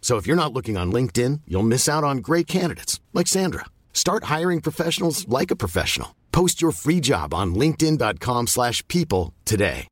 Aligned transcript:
So 0.00 0.16
if 0.16 0.26
you're 0.26 0.34
not 0.34 0.52
looking 0.52 0.76
on 0.76 0.90
LinkedIn, 0.90 1.42
you'll 1.46 1.62
miss 1.62 1.88
out 1.88 2.02
on 2.02 2.18
great 2.18 2.48
candidates 2.48 2.98
like 3.14 3.28
Sandra. 3.28 3.66
Start 3.92 4.24
hiring 4.24 4.60
professionals 4.60 5.28
like 5.28 5.52
a 5.52 5.56
professional. 5.56 6.16
Post 6.32 6.60
your 6.60 6.72
free 6.72 7.00
job 7.00 7.32
on 7.32 7.54
linkedin.com/people 7.54 9.32
today. 9.44 9.86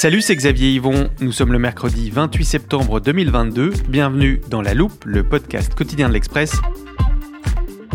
Salut, 0.00 0.22
c'est 0.22 0.34
Xavier 0.34 0.72
Yvon. 0.72 1.10
Nous 1.20 1.30
sommes 1.30 1.52
le 1.52 1.58
mercredi 1.58 2.08
28 2.08 2.46
septembre 2.46 3.00
2022. 3.00 3.74
Bienvenue 3.86 4.40
dans 4.48 4.62
La 4.62 4.72
Loupe, 4.72 5.04
le 5.04 5.28
podcast 5.28 5.74
quotidien 5.74 6.08
de 6.08 6.14
l'Express. 6.14 6.52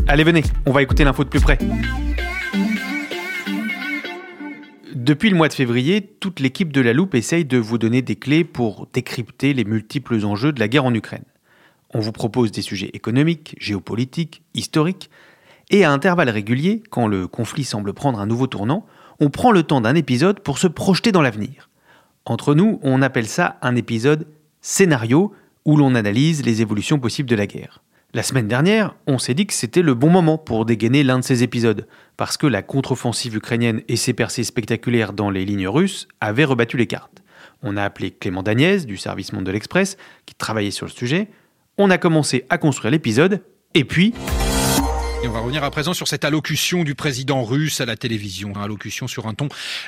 Allez, 0.08 0.24
venez, 0.24 0.44
on 0.68 0.72
va 0.72 0.84
écouter 0.84 1.04
l'info 1.04 1.24
de 1.24 1.30
plus 1.30 1.42
près. 1.42 1.58
Depuis 5.06 5.30
le 5.30 5.36
mois 5.36 5.50
de 5.50 5.54
février, 5.54 6.02
toute 6.02 6.40
l'équipe 6.40 6.74
de 6.74 6.82
La 6.82 6.92
Loupe 6.92 7.14
essaye 7.14 7.46
de 7.46 7.60
vous 7.60 7.78
donner 7.78 8.02
des 8.02 8.16
clés 8.16 8.44
pour 8.44 8.88
décrypter 8.92 9.54
les 9.54 9.64
multiples 9.64 10.26
enjeux 10.26 10.52
de 10.52 10.60
la 10.60 10.68
guerre 10.68 10.86
en 10.86 10.96
Ukraine. 10.96 11.26
On 11.94 12.00
vous 12.00 12.12
propose 12.12 12.52
des 12.52 12.64
sujets 12.64 12.90
économiques, 12.94 13.56
géopolitiques, 13.60 14.42
historiques, 14.56 15.12
et 15.70 15.84
à 15.84 15.92
intervalles 15.92 16.32
réguliers, 16.32 16.82
quand 16.90 17.06
le 17.06 17.28
conflit 17.28 17.66
semble 17.66 17.94
prendre 17.94 18.20
un 18.20 18.26
nouveau 18.26 18.48
tournant, 18.48 18.88
on 19.20 19.30
prend 19.30 19.52
le 19.52 19.62
temps 19.62 19.80
d'un 19.80 19.94
épisode 19.94 20.40
pour 20.40 20.58
se 20.58 20.66
projeter 20.66 21.12
dans 21.12 21.22
l'avenir. 21.22 21.70
Entre 22.26 22.56
nous, 22.56 22.80
on 22.82 23.04
appelle 23.04 23.28
ça 23.28 23.60
un 23.62 23.76
épisode 23.76 24.26
scénario 24.62 25.34
où 25.66 25.78
l'on 25.78 25.94
analyse 25.94 26.44
les 26.44 26.64
évolutions 26.64 26.98
possibles 26.98 27.30
de 27.30 27.36
la 27.36 27.46
guerre. 27.46 27.84
La 28.16 28.24
semaine 28.24 28.48
dernière, 28.48 28.96
on 29.08 29.18
s'est 29.18 29.34
dit 29.34 29.46
que 29.46 29.54
c'était 29.54 29.82
le 29.82 29.94
bon 29.94 30.10
moment 30.10 30.38
pour 30.38 30.64
dégainer 30.64 31.04
l'un 31.04 31.20
de 31.20 31.24
ces 31.26 31.44
épisodes, 31.44 31.86
parce 32.16 32.38
que 32.38 32.48
la 32.48 32.62
contre-offensive 32.62 33.36
ukrainienne 33.36 33.82
et 33.90 33.98
ses 33.98 34.14
percées 34.14 34.46
spectaculaires 34.46 35.12
dans 35.12 35.30
les 35.30 35.44
lignes 35.44 35.68
russes 35.68 36.08
avaient 36.22 36.46
rebattu 36.46 36.78
les 36.78 36.88
cartes. 36.88 37.22
On 37.62 37.76
a 37.76 37.84
appelé 37.84 38.12
Clément 38.12 38.42
Dagnès 38.42 38.86
du 38.86 38.96
service 38.96 39.34
Monde 39.34 39.44
de 39.44 39.52
l'Express, 39.52 39.98
qui 40.26 40.34
travaillait 40.34 40.72
sur 40.72 40.86
le 40.86 40.94
sujet. 40.94 41.28
On 41.78 41.90
a 41.90 41.98
commencé 41.98 42.46
à 42.50 42.58
construire 42.58 42.92
l'épisode, 42.92 43.44
et 43.74 43.84
puis... 43.84 44.14
Et 45.26 45.28
on 45.28 45.32
va 45.32 45.40
revenir 45.40 45.64
à 45.64 45.72
présent 45.72 45.96
sur 45.96 46.08
cette 46.08 46.24
allocution 46.24 46.84
du 46.84 46.94
président 46.94 47.44
russe 47.44 47.82
à 47.82 47.88
la 47.88 47.96
télévision. 47.96 48.50
Une 48.50 48.62
allocution 48.62 49.08
sur 49.08 49.26
un 49.26 49.34
ton 49.34 49.48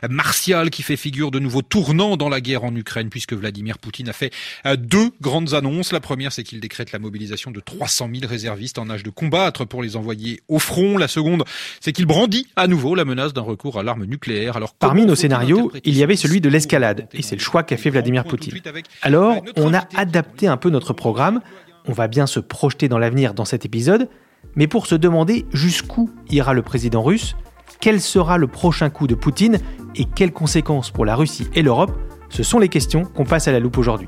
martial 0.10 0.72
qui 0.72 0.82
fait 0.82 0.98
figure 0.98 1.30
de 1.30 1.38
nouveau 1.38 1.62
tournant 1.62 2.18
dans 2.18 2.28
la 2.28 2.42
guerre 2.42 2.64
en 2.64 2.76
Ukraine 2.76 3.10
puisque 3.10 3.34
Vladimir 3.34 3.78
Poutine 3.78 4.10
a 4.10 4.14
fait 4.14 4.34
euh, 4.66 4.76
deux 4.76 5.12
grandes 5.22 5.54
annonces. 5.54 5.92
La 5.92 6.00
première, 6.00 6.32
c'est 6.32 6.42
qu'il 6.42 6.60
décrète 6.60 6.92
la 6.92 6.98
mobilisation 6.98 7.52
de 7.52 7.60
300 7.60 8.10
000 8.16 8.28
réservistes 8.28 8.80
en 8.80 8.90
âge 8.90 9.04
de 9.04 9.12
combattre 9.12 9.64
pour 9.64 9.84
les 9.84 9.96
envoyer 9.96 10.42
au 10.48 10.58
front. 10.58 10.98
La 10.98 11.08
seconde, 11.08 11.44
c'est 11.82 11.92
qu'il 11.92 12.08
brandit 12.08 12.48
à 12.56 12.66
nouveau 12.66 12.96
la 12.96 13.06
menace 13.06 13.32
d'un 13.32 13.42
recours 13.42 13.78
à 13.78 13.84
l'arme 13.84 14.06
nucléaire. 14.06 14.58
Alors, 14.58 14.74
Parmi 14.74 15.06
nos 15.06 15.14
scénarios, 15.14 15.72
il 15.84 15.96
y 15.96 16.02
avait 16.02 16.16
ce 16.16 16.28
celui 16.28 16.42
de 16.42 16.50
l'escalade, 16.50 17.10
et 17.14 17.22
c'est 17.22 17.36
le 17.36 17.42
choix 17.42 17.62
qu'a 17.62 17.78
fait 17.78 17.92
Vladimir 17.92 18.24
Poutine. 18.24 18.60
Alors, 19.04 19.44
on 19.56 19.72
a 19.76 19.88
adapté 19.96 20.48
un 20.48 20.58
peu 20.58 20.72
notre 20.72 20.94
programme, 20.94 21.42
on 21.86 21.94
va 21.94 22.08
bien 22.08 22.26
se 22.26 22.40
projeter 22.40 22.90
dans 22.90 22.98
l'avenir 22.98 23.36
dans 23.36 23.46
cet 23.46 23.64
épisode, 23.66 24.10
mais 24.58 24.68
pour 24.68 24.88
se 24.88 24.96
demander 24.96 25.46
jusqu'où 25.54 26.10
ira 26.30 26.54
le 26.54 26.64
président 26.64 27.02
russe, 27.04 27.36
quel 27.80 28.02
sera 28.02 28.38
le 28.38 28.48
prochain 28.48 28.90
coup 28.90 29.08
de 29.08 29.16
Poutine 29.16 29.60
et 29.96 30.04
quelles 30.04 30.34
conséquences 30.34 30.90
pour 30.92 31.06
la 31.06 31.16
Russie 31.16 31.48
et 31.54 31.62
l'Europe, 31.62 31.92
ce 32.30 32.44
sont 32.44 32.60
les 32.60 32.68
questions 32.68 33.04
qu'on 33.06 33.24
passe 33.24 33.48
à 33.48 33.52
la 33.52 33.60
loupe 33.60 33.78
aujourd'hui. 33.78 34.08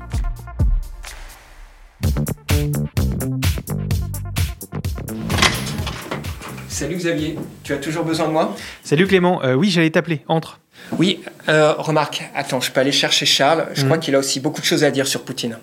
Salut 6.68 6.96
Xavier, 6.96 7.38
tu 7.62 7.72
as 7.72 7.76
toujours 7.76 8.04
besoin 8.04 8.26
de 8.26 8.32
moi? 8.32 8.56
Salut 8.82 9.06
Clément, 9.06 9.42
Euh, 9.44 9.54
oui 9.54 9.70
j'allais 9.70 9.90
t'appeler, 9.90 10.22
entre. 10.28 10.60
Oui, 10.98 11.20
euh, 11.48 11.74
remarque, 11.74 12.28
attends, 12.34 12.60
je 12.60 12.72
peux 12.72 12.80
aller 12.80 12.92
chercher 12.92 13.26
Charles, 13.26 13.68
je 13.74 13.84
crois 13.84 13.98
qu'il 13.98 14.14
a 14.14 14.18
aussi 14.18 14.40
beaucoup 14.40 14.60
de 14.60 14.66
choses 14.66 14.82
à 14.82 14.90
dire 14.90 15.06
sur 15.06 15.22
Poutine. 15.22 15.58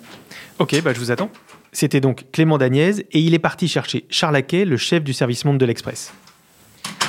Ok, 0.58 0.80
bah 0.82 0.92
je 0.94 0.98
vous 0.98 1.10
attends. 1.10 1.30
C'était 1.72 2.00
donc 2.00 2.24
Clément 2.32 2.58
Dagnès 2.58 3.00
et 3.00 3.20
il 3.20 3.34
est 3.34 3.38
parti 3.38 3.68
chercher 3.68 4.04
Charles 4.10 4.36
Aquet, 4.36 4.64
le 4.64 4.76
chef 4.76 5.04
du 5.04 5.12
service 5.12 5.44
monde 5.44 5.58
de 5.58 5.66
l'Express. 5.66 6.12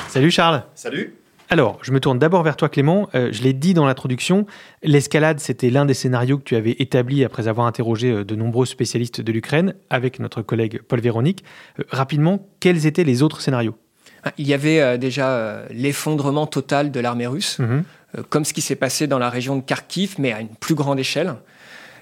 Salut 0.08 0.30
Charles 0.30 0.64
Salut. 0.74 1.14
Alors, 1.52 1.78
je 1.82 1.90
me 1.90 1.98
tourne 1.98 2.18
d'abord 2.20 2.44
vers 2.44 2.54
toi, 2.56 2.68
Clément. 2.68 3.08
Euh, 3.16 3.30
je 3.32 3.42
l'ai 3.42 3.52
dit 3.52 3.74
dans 3.74 3.84
l'introduction, 3.84 4.46
l'escalade, 4.84 5.40
c'était 5.40 5.68
l'un 5.70 5.84
des 5.84 5.94
scénarios 5.94 6.38
que 6.38 6.44
tu 6.44 6.54
avais 6.54 6.76
établi 6.78 7.24
après 7.24 7.48
avoir 7.48 7.66
interrogé 7.66 8.10
euh, 8.12 8.24
de 8.24 8.36
nombreux 8.36 8.66
spécialistes 8.66 9.20
de 9.20 9.32
l'Ukraine 9.32 9.74
avec 9.88 10.20
notre 10.20 10.42
collègue 10.42 10.80
Paul 10.86 11.00
Véronique. 11.00 11.42
Euh, 11.80 11.84
rapidement, 11.90 12.46
quels 12.60 12.86
étaient 12.86 13.02
les 13.02 13.22
autres 13.24 13.40
scénarios? 13.40 13.76
Ah, 14.22 14.32
Il 14.38 14.46
y 14.46 14.54
avait 14.54 14.80
euh, 14.80 14.96
déjà 14.96 15.30
euh, 15.30 15.66
l'effondrement 15.70 16.46
total 16.46 16.92
de 16.92 17.00
l'armée 17.00 17.26
russe, 17.26 17.58
Mhm. 17.58 17.82
euh, 18.18 18.22
comme 18.28 18.44
ce 18.44 18.52
qui 18.52 18.60
s'est 18.60 18.76
passé 18.76 19.08
dans 19.08 19.18
la 19.18 19.28
région 19.30 19.56
de 19.56 19.62
Kharkiv, 19.62 20.16
mais 20.18 20.30
à 20.32 20.40
une 20.40 20.48
plus 20.54 20.76
grande 20.76 21.00
échelle. 21.00 21.34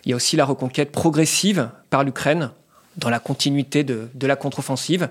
Il 0.04 0.10
y 0.10 0.12
a 0.12 0.16
aussi 0.16 0.36
la 0.36 0.44
reconquête 0.44 0.92
progressive 0.92 1.70
par 1.90 2.04
l'Ukraine, 2.04 2.50
dans 2.96 3.10
la 3.10 3.18
continuité 3.20 3.84
de, 3.84 4.08
de 4.14 4.26
la 4.26 4.36
contre-offensive. 4.36 5.08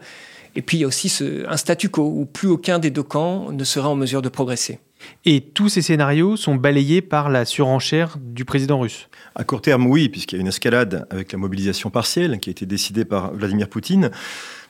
Et 0.55 0.61
puis 0.61 0.77
il 0.77 0.81
y 0.81 0.83
a 0.83 0.87
aussi 0.87 1.09
ce- 1.09 1.47
un 1.47 1.57
statu 1.57 1.89
quo, 1.89 2.03
où 2.03 2.25
plus 2.25 2.47
aucun 2.49 2.79
des 2.79 2.89
deux 2.89 3.03
camps 3.03 3.51
ne 3.51 3.63
sera 3.63 3.89
en 3.89 3.95
mesure 3.95 4.21
de 4.21 4.29
progresser. 4.29 4.79
Et 5.25 5.41
tous 5.41 5.69
ces 5.69 5.83
scénarios 5.83 6.35
sont 6.37 6.55
balayés 6.55 7.01
par 7.01 7.29
la 7.29 7.45
surenchère 7.45 8.17
du 8.19 8.45
président 8.45 8.79
russe. 8.79 9.07
À 9.35 9.43
court 9.43 9.61
terme, 9.61 9.85
oui, 9.85 10.09
puisqu'il 10.09 10.35
y 10.35 10.39
a 10.39 10.41
une 10.41 10.47
escalade 10.47 11.05
avec 11.11 11.31
la 11.31 11.37
mobilisation 11.37 11.91
partielle 11.91 12.39
qui 12.39 12.49
a 12.49 12.51
été 12.51 12.65
décidée 12.65 13.05
par 13.05 13.31
Vladimir 13.33 13.69
Poutine. 13.69 14.09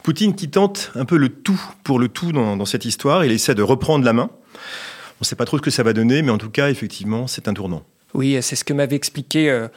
Poutine 0.04 0.36
qui 0.36 0.50
tente 0.50 0.92
un 0.96 1.06
peu 1.06 1.18
le 1.18 1.30
tout 1.30 1.60
pour 1.86 1.98
le 1.98 2.10
tout 2.10 2.34
dans, 2.34 2.58
dans 2.58 2.66
cette 2.66 2.84
histoire. 2.84 3.24
Il 3.24 3.32
essaie 3.32 3.56
de 3.56 3.62
reprendre 3.64 4.04
la 4.04 4.12
main. 4.14 4.30
On 4.54 5.22
ne 5.22 5.26
sait 5.26 5.38
pas 5.38 5.46
trop 5.46 5.58
ce 5.58 5.62
que 5.64 5.72
ça 5.72 5.84
va 5.84 5.94
donner, 5.94 6.22
mais 6.22 6.32
en 6.32 6.38
tout 6.38 6.50
cas, 6.52 6.70
effectivement, 6.70 7.26
c'est 7.28 7.48
un 7.48 7.54
tournant. 7.54 7.84
Oui, 8.13 8.38
c'est 8.41 8.56
ce 8.56 8.63
que 8.63 8.73
m'avait 8.73 8.95
expliqué 8.95 9.50
euh, 9.50 9.68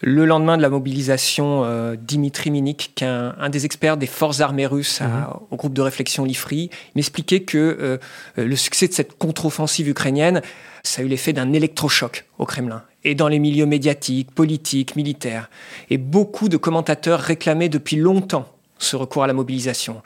le 0.00 0.24
lendemain 0.26 0.56
de 0.56 0.62
la 0.62 0.68
mobilisation 0.68 1.64
euh, 1.64 1.96
Dimitri 1.98 2.50
Minik, 2.50 2.92
qu'un 2.94 3.34
un 3.38 3.48
des 3.50 3.64
experts 3.64 3.96
des 3.96 4.06
forces 4.06 4.40
armées 4.40 4.66
russes 4.66 5.00
à- 5.00 5.40
au 5.50 5.56
groupe 5.56 5.74
de 5.74 5.82
réflexion 5.82 6.24
l'IFRI, 6.24 6.70
il 6.72 6.92
m'expliquait 6.96 7.40
que 7.40 7.58
euh, 7.58 7.98
euh, 8.38 8.44
le 8.46 8.56
succès 8.56 8.88
de 8.88 8.92
cette 8.92 9.16
contre-offensive 9.18 9.88
ukrainienne, 9.88 10.42
ça 10.82 11.02
a 11.02 11.04
eu 11.04 11.08
l'effet 11.08 11.32
d'un 11.32 11.52
électrochoc 11.52 12.24
au 12.38 12.44
Kremlin 12.46 12.82
et 13.04 13.14
dans 13.14 13.28
les 13.28 13.38
milieux 13.38 13.66
médiatiques, 13.66 14.30
politiques, 14.34 14.96
militaires. 14.96 15.48
Et 15.90 15.98
beaucoup 15.98 16.48
de 16.48 16.56
commentateurs 16.56 17.20
réclamaient 17.20 17.68
depuis 17.68 17.96
longtemps 17.96 18.48
ce 18.78 18.96
recours 18.96 19.24
à 19.24 19.26
la 19.26 19.32
mobilisation. 19.34 20.02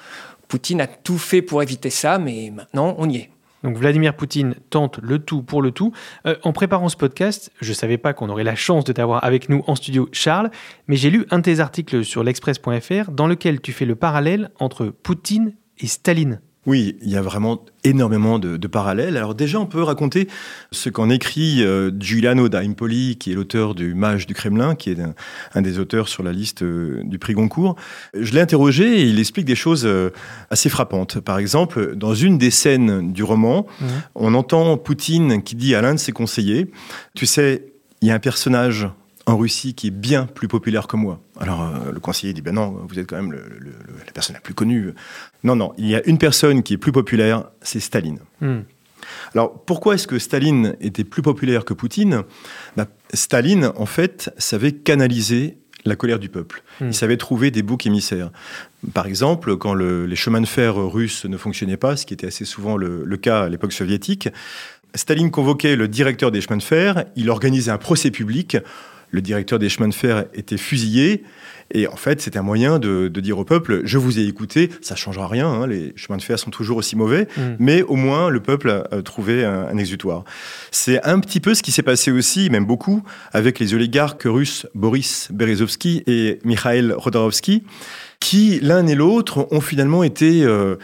Poutine 0.46 0.80
a 0.80 0.86
tout 0.86 1.18
fait 1.18 1.42
pour 1.42 1.62
éviter 1.62 1.90
ça, 1.90 2.18
mais 2.18 2.50
maintenant 2.54 2.94
on 2.98 3.08
y 3.08 3.16
est. 3.16 3.30
Donc 3.62 3.76
Vladimir 3.76 4.14
Poutine 4.14 4.54
tente 4.70 4.98
le 5.02 5.18
tout 5.18 5.42
pour 5.42 5.62
le 5.62 5.70
tout. 5.70 5.92
Euh, 6.26 6.36
en 6.42 6.52
préparant 6.52 6.88
ce 6.88 6.96
podcast, 6.96 7.52
je 7.60 7.70
ne 7.70 7.74
savais 7.74 7.98
pas 7.98 8.12
qu'on 8.12 8.28
aurait 8.28 8.44
la 8.44 8.54
chance 8.54 8.84
de 8.84 8.92
t'avoir 8.92 9.24
avec 9.24 9.48
nous 9.48 9.62
en 9.66 9.74
studio, 9.74 10.08
Charles, 10.12 10.50
mais 10.86 10.96
j'ai 10.96 11.10
lu 11.10 11.26
un 11.30 11.38
de 11.38 11.42
tes 11.42 11.60
articles 11.60 12.04
sur 12.04 12.22
l'express.fr 12.22 13.10
dans 13.10 13.26
lequel 13.26 13.60
tu 13.60 13.72
fais 13.72 13.84
le 13.84 13.96
parallèle 13.96 14.50
entre 14.58 14.86
Poutine 14.86 15.54
et 15.78 15.86
Staline. 15.86 16.40
Oui, 16.68 16.98
il 17.00 17.08
y 17.08 17.16
a 17.16 17.22
vraiment 17.22 17.64
énormément 17.82 18.38
de, 18.38 18.66
parallèles. 18.66 19.16
Alors 19.16 19.34
déjà, 19.34 19.58
on 19.58 19.64
peut 19.64 19.82
raconter 19.82 20.28
ce 20.70 20.90
qu'en 20.90 21.08
écrit 21.08 21.64
euh, 21.64 21.90
Giuliano 21.98 22.50
da 22.50 22.58
Impoli, 22.58 23.16
qui 23.16 23.32
est 23.32 23.34
l'auteur 23.34 23.74
du 23.74 23.94
Mage 23.94 24.26
du 24.26 24.34
Kremlin, 24.34 24.74
qui 24.74 24.90
est 24.90 24.98
un, 25.54 25.62
des 25.62 25.78
auteurs 25.78 26.08
sur 26.08 26.22
la 26.22 26.30
liste 26.30 26.60
euh, 26.60 27.00
du 27.04 27.18
prix 27.18 27.32
Goncourt. 27.32 27.74
Je 28.12 28.34
l'ai 28.34 28.42
interrogé 28.42 29.00
et 29.00 29.04
il 29.04 29.18
explique 29.18 29.46
des 29.46 29.54
choses 29.54 29.86
euh, 29.86 30.10
assez 30.50 30.68
frappantes. 30.68 31.20
Par 31.20 31.38
exemple, 31.38 31.96
dans 31.96 32.14
une 32.14 32.36
des 32.36 32.50
scènes 32.50 33.14
du 33.14 33.22
roman, 33.22 33.66
mmh. 33.80 33.86
on 34.16 34.34
entend 34.34 34.76
Poutine 34.76 35.42
qui 35.42 35.54
dit 35.54 35.74
à 35.74 35.80
l'un 35.80 35.94
de 35.94 35.98
ses 35.98 36.12
conseillers, 36.12 36.70
tu 37.14 37.24
sais, 37.24 37.64
il 38.02 38.08
y 38.08 38.10
a 38.10 38.14
un 38.14 38.18
personnage 38.18 38.88
en 39.28 39.36
Russie 39.36 39.74
qui 39.74 39.88
est 39.88 39.92
bien 39.92 40.24
plus 40.24 40.48
populaire 40.48 40.86
que 40.86 40.96
moi. 40.96 41.20
Alors 41.38 41.62
euh, 41.62 41.92
le 41.92 42.00
conseiller 42.00 42.32
dit 42.32 42.40
ben 42.40 42.54
non, 42.54 42.80
vous 42.88 42.98
êtes 42.98 43.06
quand 43.06 43.16
même 43.16 43.32
la 43.32 44.12
personne 44.12 44.34
la 44.34 44.40
plus 44.40 44.54
connue. 44.54 44.94
Non, 45.44 45.54
non, 45.54 45.74
il 45.76 45.86
y 45.86 45.94
a 45.94 46.04
une 46.08 46.18
personne 46.18 46.62
qui 46.62 46.74
est 46.74 46.78
plus 46.78 46.92
populaire, 46.92 47.44
c'est 47.60 47.78
Staline. 47.78 48.20
Hmm. 48.40 48.60
Alors 49.34 49.64
pourquoi 49.64 49.94
est-ce 49.94 50.06
que 50.06 50.18
Staline 50.18 50.76
était 50.80 51.04
plus 51.04 51.22
populaire 51.22 51.66
que 51.66 51.74
Poutine? 51.74 52.22
Bah, 52.76 52.86
Staline, 53.12 53.70
en 53.76 53.86
fait, 53.86 54.32
savait 54.38 54.72
canaliser 54.72 55.58
la 55.84 55.94
colère 55.94 56.18
du 56.18 56.30
peuple. 56.30 56.62
Hmm. 56.80 56.88
Il 56.88 56.94
savait 56.94 57.18
trouver 57.18 57.50
des 57.50 57.62
boucs 57.62 57.86
émissaires. 57.86 58.30
Par 58.94 59.06
exemple, 59.06 59.58
quand 59.58 59.74
les 59.74 60.16
chemins 60.16 60.40
de 60.40 60.46
fer 60.46 60.74
russes 60.74 61.26
ne 61.26 61.36
fonctionnaient 61.36 61.76
pas, 61.76 61.96
ce 61.96 62.06
qui 62.06 62.14
était 62.14 62.28
assez 62.28 62.46
souvent 62.46 62.78
le, 62.78 63.04
le 63.04 63.16
cas 63.18 63.42
à 63.42 63.48
l'époque 63.50 63.72
soviétique, 63.72 64.30
Staline 64.94 65.30
convoquait 65.30 65.76
le 65.76 65.86
directeur 65.86 66.30
des 66.30 66.40
chemins 66.40 66.56
de 66.56 66.62
fer, 66.62 67.04
il 67.14 67.28
organisait 67.28 67.70
un 67.70 67.78
procès 67.78 68.10
public 68.10 68.56
le 69.10 69.20
directeur 69.20 69.58
des 69.58 69.68
chemins 69.68 69.88
de 69.88 69.94
fer 69.94 70.26
était 70.34 70.56
fusillé. 70.56 71.24
Et 71.74 71.86
en 71.86 71.96
fait, 71.96 72.20
c'était 72.22 72.38
un 72.38 72.42
moyen 72.42 72.78
de, 72.78 73.08
dire 73.08 73.38
au 73.38 73.44
peuple, 73.44 73.82
je 73.84 73.98
vous 73.98 74.18
ai 74.18 74.22
écouté, 74.22 74.70
ça 74.80 74.94
ne 74.94 74.98
changera 74.98 75.28
rien, 75.28 75.48
hein, 75.48 75.66
les 75.66 75.92
chemins 75.96 76.16
de 76.16 76.22
fer 76.22 76.38
sont 76.38 76.50
toujours 76.50 76.78
aussi 76.78 76.96
mauvais, 76.96 77.28
mm. 77.36 77.42
mais 77.58 77.82
au 77.82 77.96
moins 77.96 78.30
le 78.30 78.40
peuple 78.40 78.70
a, 78.90 79.02
trouvé 79.02 79.44
un, 79.44 79.76
exutoire. 79.76 80.24
C'est 80.70 81.04
un 81.04 81.20
petit 81.20 81.40
peu 81.40 81.54
ce 81.54 81.62
qui 81.62 81.72
s'est 81.72 81.82
passé 81.82 82.10
aussi, 82.10 82.48
même 82.48 82.64
beaucoup, 82.64 83.02
avec 83.32 83.58
les 83.58 83.74
oligarques 83.74 84.22
russes 84.24 84.66
Boris 84.74 85.28
Berezovsky 85.30 86.04
et 86.06 86.38
Mikhail 86.44 86.92
Rodorovsky 86.92 87.64
qui 88.20 88.58
l'un 88.62 88.86
et 88.86 88.94
l'autre 88.94 89.46
ont 89.50 89.60
finalement 89.60 90.02
été 90.02 90.42
euh, 90.44 90.76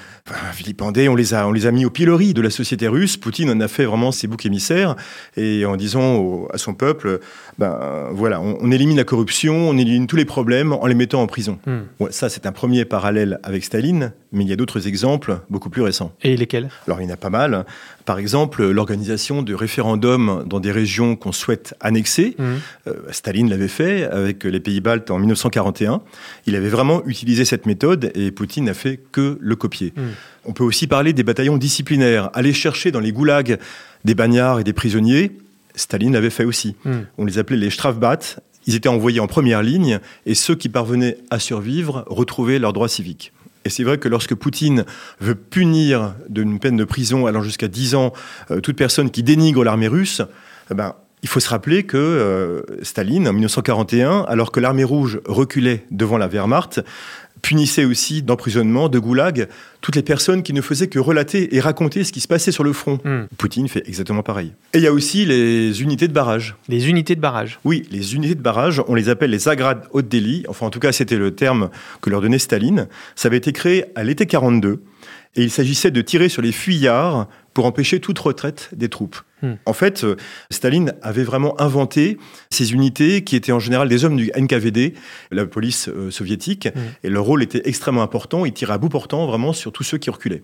vilipendés, 0.56 1.08
on 1.08 1.16
les, 1.16 1.34
a, 1.34 1.48
on 1.48 1.52
les 1.52 1.66
a 1.66 1.72
mis 1.72 1.84
au 1.84 1.90
pilori 1.90 2.32
de 2.32 2.40
la 2.40 2.50
société 2.50 2.88
russe. 2.88 3.16
Poutine 3.16 3.50
en 3.50 3.60
a 3.60 3.68
fait 3.68 3.84
vraiment 3.84 4.12
ses 4.12 4.26
boucs 4.26 4.46
émissaires, 4.46 4.96
et 5.36 5.64
en 5.66 5.76
disant 5.76 6.46
à 6.52 6.58
son 6.58 6.74
peuple, 6.74 7.20
ben 7.58 8.08
voilà, 8.12 8.40
on, 8.40 8.70
élimine 8.70 8.96
la 8.96 9.04
corruption, 9.04 9.68
on 9.68 9.76
élimine 9.76 10.06
tous 10.06 10.16
les 10.16 10.24
problèmes 10.24 10.72
en 10.72 10.86
les 10.86 10.94
mettant 10.94 11.22
en 11.22 11.26
prison. 11.26 11.58
Hmm. 11.66 12.08
ça, 12.10 12.28
c'est 12.28 12.46
un 12.46 12.52
premier 12.52 12.84
parallèle 12.84 13.40
avec 13.42 13.64
Staline, 13.64 14.12
mais 14.32 14.44
il 14.44 14.48
y 14.48 14.52
a 14.52 14.56
d'autres 14.56 14.86
exemples 14.86 15.40
beaucoup 15.50 15.70
plus 15.70 15.82
récents. 15.82 16.12
Et 16.22 16.36
lesquels? 16.36 16.70
Alors, 16.86 17.00
il 17.00 17.08
y 17.08 17.10
en 17.10 17.14
a 17.14 17.16
pas 17.16 17.30
mal. 17.30 17.66
Par 18.04 18.18
exemple, 18.18 18.68
l'organisation 18.68 19.42
de 19.42 19.54
référendums 19.54 20.44
dans 20.46 20.60
des 20.60 20.70
régions 20.72 21.16
qu'on 21.16 21.32
souhaite 21.32 21.74
annexer. 21.80 22.36
Hmm. 22.38 22.56
Euh, 22.86 22.94
Staline 23.10 23.48
l'avait 23.48 23.68
fait 23.68 24.04
avec 24.04 24.44
les 24.44 24.60
pays 24.60 24.80
baltes 24.80 25.10
en 25.10 25.18
1941. 25.18 26.02
Il 26.46 26.54
avait 26.54 26.68
vraiment 26.68 27.02
utilisé 27.06 27.44
cette 27.44 27.64
méthode 27.64 28.12
et 28.14 28.30
Poutine 28.30 28.64
n'a 28.64 28.74
fait 28.74 29.00
que 29.10 29.38
le 29.40 29.56
copier. 29.56 29.94
Hmm. 29.96 30.10
On 30.44 30.52
peut 30.52 30.64
aussi 30.64 30.86
parler 30.86 31.14
des 31.14 31.22
bataillons 31.22 31.56
disciplinaires, 31.56 32.28
aller 32.34 32.52
chercher 32.52 32.90
dans 32.90 33.00
les 33.00 33.12
goulags 33.12 33.58
des 34.04 34.14
bagnards 34.14 34.60
et 34.60 34.64
des 34.64 34.74
prisonniers. 34.74 35.32
Staline 35.74 36.12
l'avait 36.12 36.30
fait 36.30 36.44
aussi. 36.44 36.76
Hmm. 36.84 37.02
On 37.16 37.24
les 37.24 37.38
appelait 37.38 37.56
les 37.56 37.70
Strafbat. 37.70 38.18
Ils 38.66 38.74
étaient 38.74 38.88
envoyés 38.88 39.20
en 39.20 39.26
première 39.26 39.62
ligne 39.62 39.98
et 40.26 40.34
ceux 40.34 40.54
qui 40.54 40.68
parvenaient 40.68 41.18
à 41.30 41.38
survivre 41.38 42.04
retrouvaient 42.06 42.58
leurs 42.58 42.72
droits 42.72 42.88
civiques. 42.88 43.32
Et 43.64 43.70
c'est 43.70 43.84
vrai 43.84 43.98
que 43.98 44.08
lorsque 44.08 44.34
Poutine 44.34 44.84
veut 45.20 45.34
punir 45.34 46.14
d'une 46.28 46.58
peine 46.58 46.76
de 46.76 46.84
prison 46.84 47.26
allant 47.26 47.42
jusqu'à 47.42 47.68
10 47.68 47.94
ans 47.94 48.12
euh, 48.50 48.60
toute 48.60 48.76
personne 48.76 49.10
qui 49.10 49.22
dénigre 49.22 49.64
l'armée 49.64 49.88
russe, 49.88 50.22
eh 50.70 50.74
ben, 50.74 50.94
il 51.22 51.28
faut 51.28 51.40
se 51.40 51.48
rappeler 51.48 51.84
que 51.84 51.96
euh, 51.96 52.62
Staline, 52.82 53.26
en 53.26 53.32
1941, 53.32 54.26
alors 54.28 54.52
que 54.52 54.60
l'armée 54.60 54.84
rouge 54.84 55.20
reculait 55.24 55.86
devant 55.90 56.18
la 56.18 56.28
Wehrmacht, 56.28 56.84
punissait 57.44 57.84
aussi 57.84 58.22
d'emprisonnement, 58.22 58.88
de 58.88 58.98
goulag, 58.98 59.48
toutes 59.82 59.96
les 59.96 60.02
personnes 60.02 60.42
qui 60.42 60.54
ne 60.54 60.62
faisaient 60.62 60.88
que 60.88 60.98
relater 60.98 61.54
et 61.54 61.60
raconter 61.60 62.02
ce 62.02 62.10
qui 62.10 62.20
se 62.20 62.26
passait 62.26 62.52
sur 62.52 62.64
le 62.64 62.72
front. 62.72 62.98
Hmm. 63.04 63.26
Poutine 63.36 63.68
fait 63.68 63.86
exactement 63.86 64.22
pareil. 64.22 64.52
Et 64.72 64.78
il 64.78 64.82
y 64.82 64.86
a 64.86 64.92
aussi 64.92 65.26
les 65.26 65.82
unités 65.82 66.08
de 66.08 66.14
barrage. 66.14 66.56
Les 66.70 66.88
unités 66.88 67.14
de 67.14 67.20
barrage 67.20 67.60
Oui, 67.64 67.86
les 67.90 68.14
unités 68.14 68.34
de 68.34 68.40
barrage, 68.40 68.82
on 68.88 68.94
les 68.94 69.10
appelle 69.10 69.28
les 69.28 69.46
agrades 69.46 69.84
haute 69.92 70.08
délit. 70.08 70.44
Enfin, 70.48 70.66
en 70.66 70.70
tout 70.70 70.80
cas, 70.80 70.90
c'était 70.92 71.18
le 71.18 71.32
terme 71.32 71.68
que 72.00 72.08
leur 72.08 72.22
donnait 72.22 72.38
Staline. 72.38 72.88
Ça 73.14 73.28
avait 73.28 73.36
été 73.36 73.52
créé 73.52 73.84
à 73.94 74.04
l'été 74.04 74.24
42. 74.24 74.80
Et 75.36 75.42
il 75.42 75.50
s'agissait 75.50 75.90
de 75.90 76.00
tirer 76.00 76.30
sur 76.30 76.40
les 76.40 76.52
fuyards 76.52 77.28
pour 77.52 77.66
empêcher 77.66 78.00
toute 78.00 78.18
retraite 78.18 78.70
des 78.74 78.88
troupes. 78.88 79.16
Hmm. 79.44 79.56
En 79.66 79.74
fait, 79.74 80.04
euh, 80.04 80.16
Staline 80.50 80.94
avait 81.02 81.22
vraiment 81.22 81.60
inventé 81.60 82.16
ces 82.50 82.72
unités 82.72 83.24
qui 83.24 83.36
étaient 83.36 83.52
en 83.52 83.58
général 83.58 83.88
des 83.88 84.04
hommes 84.04 84.16
du 84.16 84.30
NKVD, 84.34 84.94
la 85.30 85.44
police 85.44 85.88
euh, 85.88 86.10
soviétique, 86.10 86.68
hmm. 86.74 86.80
et 87.02 87.10
leur 87.10 87.24
rôle 87.24 87.42
était 87.42 87.62
extrêmement 87.66 88.02
important. 88.02 88.46
Il 88.46 88.54
tirait 88.54 88.72
à 88.72 88.78
bout 88.78 88.88
portant 88.88 89.26
vraiment 89.26 89.52
sur 89.52 89.70
tous 89.70 89.82
ceux 89.82 89.98
qui 89.98 90.08
reculaient. 90.08 90.42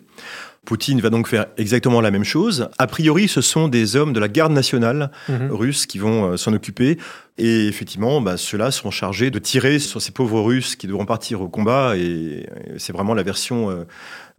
Poutine 0.67 1.01
va 1.01 1.09
donc 1.09 1.27
faire 1.27 1.47
exactement 1.57 2.03
la 2.03 2.11
même 2.11 2.25
chose. 2.25 2.69
A 2.77 2.87
priori, 2.87 3.29
ce 3.29 3.41
sont 3.41 3.69
des 3.69 3.97
hommes 3.97 4.13
de 4.13 4.21
la 4.21 4.29
garde 4.29 4.53
nationale 4.53 5.11
hmm. 5.31 5.51
russe 5.51 5.87
qui 5.87 5.99
vont 5.99 6.33
euh, 6.33 6.37
s'en 6.37 6.53
occuper. 6.53 6.99
Et 7.39 7.69
effectivement, 7.69 8.21
bah, 8.21 8.37
ceux-là 8.37 8.71
seront 8.71 8.91
chargés 8.91 9.31
de 9.31 9.39
tirer 9.39 9.79
sur 9.79 10.03
ces 10.03 10.13
pauvres 10.13 10.43
Russes 10.43 10.77
qui 10.77 10.87
devront 10.87 11.07
partir 11.07 11.41
au 11.41 11.49
combat. 11.49 11.97
Et 11.97 12.47
c'est 12.77 12.93
vraiment 12.93 13.15
la 13.15 13.23
version 13.23 13.87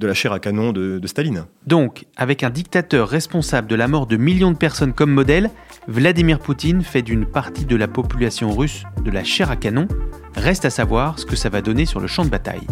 de 0.01 0.07
la 0.07 0.13
chair 0.13 0.33
à 0.33 0.39
canon 0.39 0.73
de, 0.73 0.99
Staline. 1.05 1.45
Donc, 1.67 2.05
avec 2.17 2.43
un 2.43 2.49
dictateur 2.49 3.07
responsable 3.07 3.67
de 3.67 3.75
la 3.75 3.87
mort 3.87 4.07
de 4.07 4.17
millions 4.17 4.50
de 4.51 4.57
personnes 4.57 4.93
comme 4.93 5.11
modèle, 5.11 5.49
Vladimir 5.87 6.39
Poutine 6.39 6.83
fait 6.83 7.01
d'une 7.01 7.25
partie 7.25 7.65
de 7.65 7.75
la 7.75 7.87
population 7.87 8.51
russe 8.51 8.83
de 9.03 9.11
la 9.11 9.23
chair 9.23 9.49
à 9.51 9.55
canon. 9.55 9.87
Reste 10.35 10.65
à 10.65 10.69
savoir 10.69 11.19
ce 11.19 11.25
que 11.25 11.35
ça 11.35 11.49
va 11.49 11.61
donner 11.61 11.85
sur 11.85 11.99
le 11.99 12.07
champ 12.07 12.23
de 12.23 12.29
bataille. 12.29 12.67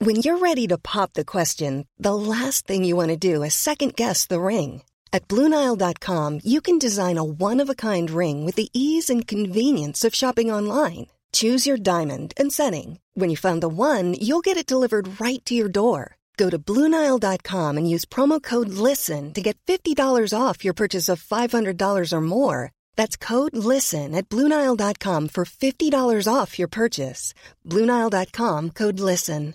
When 0.00 0.16
you're 0.16 0.38
ready 0.38 0.66
to 0.68 0.78
pop 0.78 1.14
the 1.14 1.24
question, 1.24 1.84
the 1.98 2.14
last 2.14 2.66
thing 2.66 2.84
you 2.84 2.96
want 2.96 3.08
to 3.08 3.16
do 3.16 3.42
is 3.42 3.54
second 3.54 3.94
guess 3.96 4.26
the 4.26 4.40
ring. 4.40 4.82
At 5.12 5.26
BlueNile.com, 5.28 6.40
you 6.44 6.60
can 6.60 6.78
design 6.78 7.18
a 7.18 7.24
one-of-a-kind 7.24 8.10
ring 8.10 8.44
with 8.44 8.54
the 8.54 8.68
ease 8.72 9.10
and 9.10 9.26
convenience 9.26 10.04
of 10.04 10.14
shopping 10.14 10.52
online. 10.52 11.08
Choose 11.32 11.66
your 11.66 11.76
diamond 11.76 12.32
and 12.36 12.52
setting. 12.52 13.00
When 13.14 13.28
you 13.28 13.36
find 13.36 13.60
the 13.60 13.68
one, 13.68 14.14
you'll 14.14 14.40
get 14.40 14.56
it 14.56 14.66
delivered 14.70 15.20
right 15.20 15.44
to 15.46 15.54
your 15.54 15.68
door. 15.68 16.17
Go 16.38 16.48
to 16.48 16.58
Bluenile.com 16.58 17.76
and 17.76 17.90
use 17.90 18.04
promo 18.06 18.40
code 18.40 18.68
LISTEN 18.70 19.34
to 19.34 19.42
get 19.42 19.58
$50 19.66 20.32
off 20.32 20.64
your 20.64 20.74
purchase 20.74 21.08
of 21.10 21.22
$500 21.22 22.12
or 22.12 22.20
more. 22.20 22.70
That's 22.96 23.16
code 23.16 23.56
LISTEN 23.56 24.14
at 24.14 24.28
Bluenile.com 24.28 25.28
for 25.28 25.44
$50 25.44 26.32
off 26.32 26.58
your 26.58 26.68
purchase. 26.68 27.34
Bluenile.com 27.66 28.70
code 28.70 29.00
LISTEN. 29.00 29.54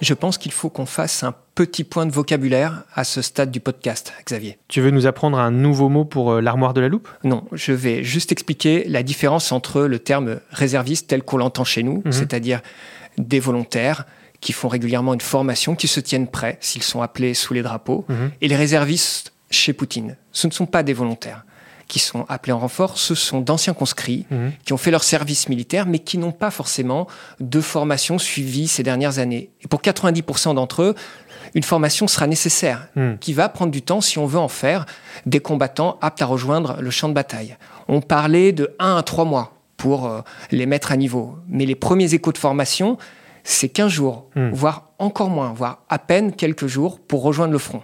Je 0.00 0.14
pense 0.14 0.36
qu'il 0.36 0.52
faut 0.52 0.68
qu'on 0.68 0.86
fasse 0.86 1.22
un 1.22 1.34
petit 1.54 1.84
point 1.84 2.06
de 2.06 2.12
vocabulaire 2.12 2.82
à 2.94 3.04
ce 3.04 3.22
stade 3.22 3.50
du 3.50 3.60
podcast, 3.60 4.12
Xavier. 4.26 4.58
Tu 4.68 4.80
veux 4.80 4.90
nous 4.90 5.06
apprendre 5.06 5.38
un 5.38 5.50
nouveau 5.50 5.88
mot 5.88 6.04
pour 6.04 6.32
euh, 6.32 6.40
l'armoire 6.40 6.74
de 6.74 6.80
la 6.80 6.88
loupe? 6.88 7.08
Non, 7.22 7.44
je 7.52 7.72
vais 7.72 8.02
juste 8.02 8.32
expliquer 8.32 8.84
la 8.88 9.02
différence 9.02 9.52
entre 9.52 9.82
le 9.82 9.98
terme 9.98 10.40
réserviste 10.50 11.08
tel 11.08 11.22
qu'on 11.22 11.36
l'entend 11.36 11.64
chez 11.64 11.82
nous, 11.82 12.02
mhm. 12.04 12.12
c'est-à-dire 12.12 12.60
des 13.18 13.40
volontaires 13.40 14.04
qui 14.40 14.52
font 14.52 14.68
régulièrement 14.68 15.14
une 15.14 15.20
formation, 15.20 15.74
qui 15.74 15.88
se 15.88 16.00
tiennent 16.00 16.28
prêts 16.28 16.58
s'ils 16.60 16.82
sont 16.82 17.02
appelés 17.02 17.34
sous 17.34 17.54
les 17.54 17.62
drapeaux, 17.62 18.04
mhm. 18.08 18.32
et 18.40 18.48
les 18.48 18.56
réservistes 18.56 19.32
chez 19.50 19.72
Poutine. 19.72 20.16
Ce 20.32 20.46
ne 20.46 20.52
sont 20.52 20.66
pas 20.66 20.82
des 20.82 20.92
volontaires 20.92 21.44
qui 21.88 21.98
sont 21.98 22.24
appelés 22.28 22.52
en 22.52 22.58
renfort, 22.58 22.98
ce 22.98 23.14
sont 23.14 23.40
d'anciens 23.40 23.74
conscrits 23.74 24.26
mhm. 24.30 24.52
qui 24.64 24.72
ont 24.72 24.76
fait 24.76 24.90
leur 24.90 25.04
service 25.04 25.48
militaire, 25.48 25.86
mais 25.86 25.98
qui 25.98 26.18
n'ont 26.18 26.32
pas 26.32 26.50
forcément 26.50 27.06
de 27.40 27.60
formation 27.60 28.18
suivie 28.18 28.68
ces 28.68 28.82
dernières 28.82 29.18
années. 29.18 29.50
Et 29.62 29.68
pour 29.68 29.80
90% 29.80 30.54
d'entre 30.54 30.82
eux, 30.82 30.94
une 31.54 31.62
formation 31.62 32.08
sera 32.08 32.26
nécessaire, 32.26 32.88
hmm. 32.96 33.14
qui 33.20 33.32
va 33.32 33.48
prendre 33.48 33.70
du 33.70 33.82
temps 33.82 34.00
si 34.00 34.18
on 34.18 34.26
veut 34.26 34.38
en 34.38 34.48
faire 34.48 34.86
des 35.24 35.40
combattants 35.40 35.98
aptes 36.02 36.22
à 36.22 36.26
rejoindre 36.26 36.76
le 36.80 36.90
champ 36.90 37.08
de 37.08 37.14
bataille. 37.14 37.56
On 37.88 38.00
parlait 38.00 38.52
de 38.52 38.74
1 38.78 38.96
à 38.96 39.02
3 39.02 39.24
mois 39.24 39.52
pour 39.76 40.06
euh, 40.06 40.20
les 40.50 40.66
mettre 40.66 40.92
à 40.92 40.96
niveau. 40.96 41.36
Mais 41.48 41.66
les 41.66 41.74
premiers 41.74 42.12
échos 42.12 42.32
de 42.32 42.38
formation, 42.38 42.98
c'est 43.44 43.68
15 43.68 43.90
jours, 43.90 44.28
hmm. 44.34 44.50
voire 44.50 44.90
encore 44.98 45.30
moins, 45.30 45.52
voire 45.52 45.82
à 45.88 45.98
peine 45.98 46.32
quelques 46.32 46.66
jours 46.66 46.98
pour 47.00 47.22
rejoindre 47.22 47.52
le 47.52 47.58
front. 47.58 47.82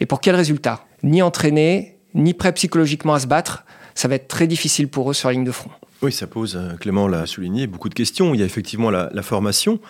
Et 0.00 0.06
pour 0.06 0.20
quel 0.20 0.34
résultat? 0.34 0.80
Ni 1.02 1.22
entraînés, 1.22 1.95
ni 2.16 2.34
prêts 2.34 2.52
psychologiquement 2.52 3.14
à 3.14 3.20
se 3.20 3.26
battre, 3.26 3.64
ça 3.94 4.08
va 4.08 4.16
être 4.16 4.28
très 4.28 4.46
difficile 4.46 4.88
pour 4.88 5.10
eux 5.10 5.14
sur 5.14 5.28
la 5.28 5.34
ligne 5.34 5.44
de 5.44 5.52
front. 5.52 5.70
Oui, 6.02 6.12
ça 6.12 6.26
pose, 6.26 6.56
euh, 6.60 6.76
Clément 6.76 7.08
l'a 7.08 7.24
souligné, 7.24 7.66
beaucoup 7.66 7.88
de 7.88 7.94
questions. 7.94 8.34
Il 8.34 8.40
y 8.40 8.42
a 8.42 8.46
effectivement 8.46 8.90
la, 8.90 9.08
la 9.14 9.22
formation, 9.22 9.80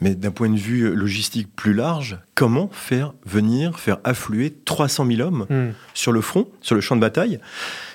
mais 0.00 0.16
d'un 0.16 0.32
point 0.32 0.48
de 0.50 0.58
vue 0.58 0.92
logistique 0.92 1.46
plus 1.54 1.72
large, 1.72 2.18
comment 2.34 2.68
faire 2.72 3.14
venir, 3.24 3.78
faire 3.78 3.98
affluer 4.02 4.52
300 4.64 5.06
000 5.06 5.20
hommes 5.20 5.46
Hmm. 5.48 5.70
sur 5.94 6.10
le 6.10 6.20
front, 6.20 6.48
sur 6.62 6.74
le 6.74 6.80
champ 6.80 6.96
de 6.96 7.00
bataille? 7.00 7.38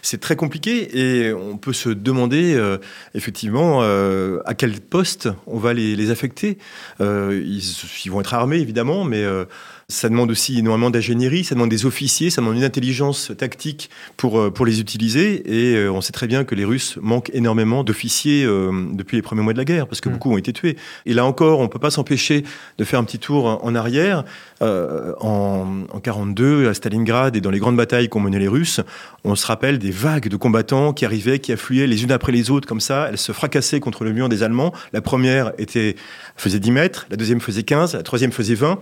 C'est 0.01 0.21
très 0.21 0.37
compliqué 0.37 0.97
et 0.97 1.33
on 1.33 1.57
peut 1.57 1.73
se 1.73 1.89
demander 1.89 2.53
euh, 2.55 2.77
effectivement 3.15 3.79
euh, 3.81 4.39
à 4.45 4.53
quel 4.53 4.79
poste 4.79 5.27
on 5.45 5.57
va 5.57 5.73
les, 5.73 5.97
les 5.97 6.09
affecter. 6.09 6.59
Euh, 7.01 7.41
ils, 7.45 7.61
ils 8.05 8.11
vont 8.11 8.21
être 8.21 8.33
armés 8.33 8.59
évidemment, 8.59 9.03
mais 9.03 9.23
euh, 9.25 9.43
ça 9.89 10.09
demande 10.09 10.29
aussi 10.31 10.59
énormément 10.59 10.89
d'ingénierie, 10.89 11.45
ça 11.45 11.55
demande 11.55 11.69
des 11.69 11.85
officiers, 11.85 12.29
ça 12.29 12.41
demande 12.41 12.57
une 12.57 12.65
intelligence 12.65 13.31
tactique 13.37 13.89
pour, 14.17 14.37
euh, 14.37 14.51
pour 14.51 14.65
les 14.65 14.81
utiliser. 14.81 15.43
Et 15.49 15.77
euh, 15.77 15.89
on 15.89 16.01
sait 16.01 16.11
très 16.11 16.27
bien 16.27 16.43
que 16.43 16.55
les 16.55 16.65
Russes 16.65 16.97
manquent 17.01 17.31
énormément 17.33 17.85
d'officiers 17.85 18.43
euh, 18.43 18.69
depuis 18.91 19.15
les 19.15 19.21
premiers 19.21 19.43
mois 19.43 19.53
de 19.53 19.57
la 19.57 19.63
guerre, 19.63 19.87
parce 19.87 20.01
que 20.01 20.09
Mm. 20.09 20.11
beaucoup 20.11 20.33
ont 20.33 20.37
été 20.37 20.51
tués. 20.51 20.75
Et 21.05 21.13
là 21.13 21.25
encore, 21.25 21.59
on 21.59 21.63
ne 21.63 21.67
peut 21.69 21.79
pas 21.79 21.89
s'empêcher 21.89 22.43
de 22.77 22.83
faire 22.83 22.99
un 22.99 23.05
petit 23.05 23.19
tour 23.19 23.63
en 23.63 23.75
arrière. 23.75 24.25
Euh, 24.61 25.13
en, 25.21 25.85
en 25.89 25.99
42, 25.99 26.67
à 26.67 26.73
Stalingrad 26.73 27.35
et 27.35 27.41
dans 27.41 27.51
les 27.51 27.59
grandes 27.59 27.77
batailles 27.77 28.09
qu'ont 28.09 28.19
menées 28.19 28.39
les 28.39 28.47
Russes, 28.47 28.81
on 29.23 29.35
se 29.35 29.45
rappelle 29.45 29.77
des 29.77 29.91
vagues 29.91 30.27
de 30.27 30.35
combattants 30.35 30.93
qui 30.93 31.05
arrivaient, 31.05 31.39
qui 31.39 31.53
affluaient 31.53 31.87
les 31.87 32.03
unes 32.03 32.11
après 32.11 32.31
les 32.31 32.49
autres 32.49 32.67
comme 32.67 32.81
ça. 32.81 33.07
Elles 33.09 33.17
se 33.19 33.31
fracassaient 33.31 33.79
contre 33.79 34.03
le 34.03 34.11
mur 34.13 34.27
des 34.27 34.43
Allemands. 34.43 34.73
La 34.91 35.01
première 35.01 35.53
était, 35.59 35.95
faisait 36.35 36.59
10 36.59 36.71
mètres, 36.71 37.05
la 37.09 37.15
deuxième 37.17 37.39
faisait 37.39 37.63
15, 37.63 37.93
la 37.93 38.03
troisième 38.03 38.31
faisait 38.31 38.55
20. 38.55 38.79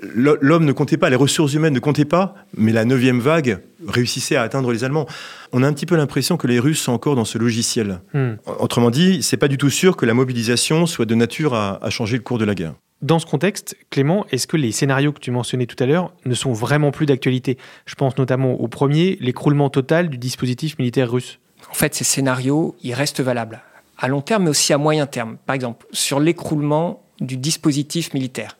L'homme 0.00 0.64
ne 0.64 0.72
comptait 0.72 0.96
pas, 0.96 1.10
les 1.10 1.16
ressources 1.16 1.54
humaines 1.54 1.74
ne 1.74 1.78
comptaient 1.78 2.04
pas, 2.04 2.34
mais 2.56 2.72
la 2.72 2.84
neuvième 2.84 3.20
vague 3.20 3.60
réussissait 3.86 4.36
à 4.36 4.42
atteindre 4.42 4.72
les 4.72 4.84
Allemands. 4.84 5.06
On 5.52 5.62
a 5.62 5.68
un 5.68 5.72
petit 5.72 5.86
peu 5.86 5.96
l'impression 5.96 6.36
que 6.36 6.46
les 6.46 6.58
Russes 6.58 6.80
sont 6.80 6.92
encore 6.92 7.14
dans 7.14 7.24
ce 7.24 7.38
logiciel. 7.38 8.00
Hmm. 8.12 8.34
Autrement 8.58 8.90
dit, 8.90 9.22
c'est 9.22 9.36
pas 9.36 9.48
du 9.48 9.58
tout 9.58 9.70
sûr 9.70 9.96
que 9.96 10.04
la 10.04 10.14
mobilisation 10.14 10.86
soit 10.86 11.04
de 11.04 11.14
nature 11.14 11.54
à, 11.54 11.78
à 11.84 11.90
changer 11.90 12.16
le 12.16 12.22
cours 12.22 12.38
de 12.38 12.44
la 12.44 12.54
guerre. 12.54 12.74
Dans 13.02 13.18
ce 13.18 13.26
contexte, 13.26 13.76
Clément, 13.90 14.26
est-ce 14.30 14.46
que 14.46 14.56
les 14.56 14.72
scénarios 14.72 15.12
que 15.12 15.20
tu 15.20 15.30
mentionnais 15.30 15.66
tout 15.66 15.82
à 15.82 15.86
l'heure 15.86 16.12
ne 16.24 16.34
sont 16.34 16.52
vraiment 16.52 16.90
plus 16.90 17.06
d'actualité? 17.06 17.58
Je 17.84 17.94
pense 17.94 18.16
notamment 18.16 18.54
au 18.54 18.68
premier, 18.68 19.18
l'écroulement 19.20 19.70
total 19.70 20.08
du 20.08 20.18
dispositif 20.18 20.78
militaire 20.78 21.12
russe. 21.12 21.38
En 21.70 21.74
fait, 21.74 21.94
ces 21.94 22.04
scénarios, 22.04 22.74
ils 22.82 22.94
restent 22.94 23.20
valables 23.20 23.60
à 23.98 24.08
long 24.08 24.20
terme, 24.20 24.44
mais 24.44 24.50
aussi 24.50 24.72
à 24.72 24.78
moyen 24.78 25.06
terme. 25.06 25.36
Par 25.46 25.54
exemple, 25.54 25.86
sur 25.92 26.20
l'écroulement 26.20 27.02
du 27.20 27.36
dispositif 27.36 28.12
militaire. 28.14 28.56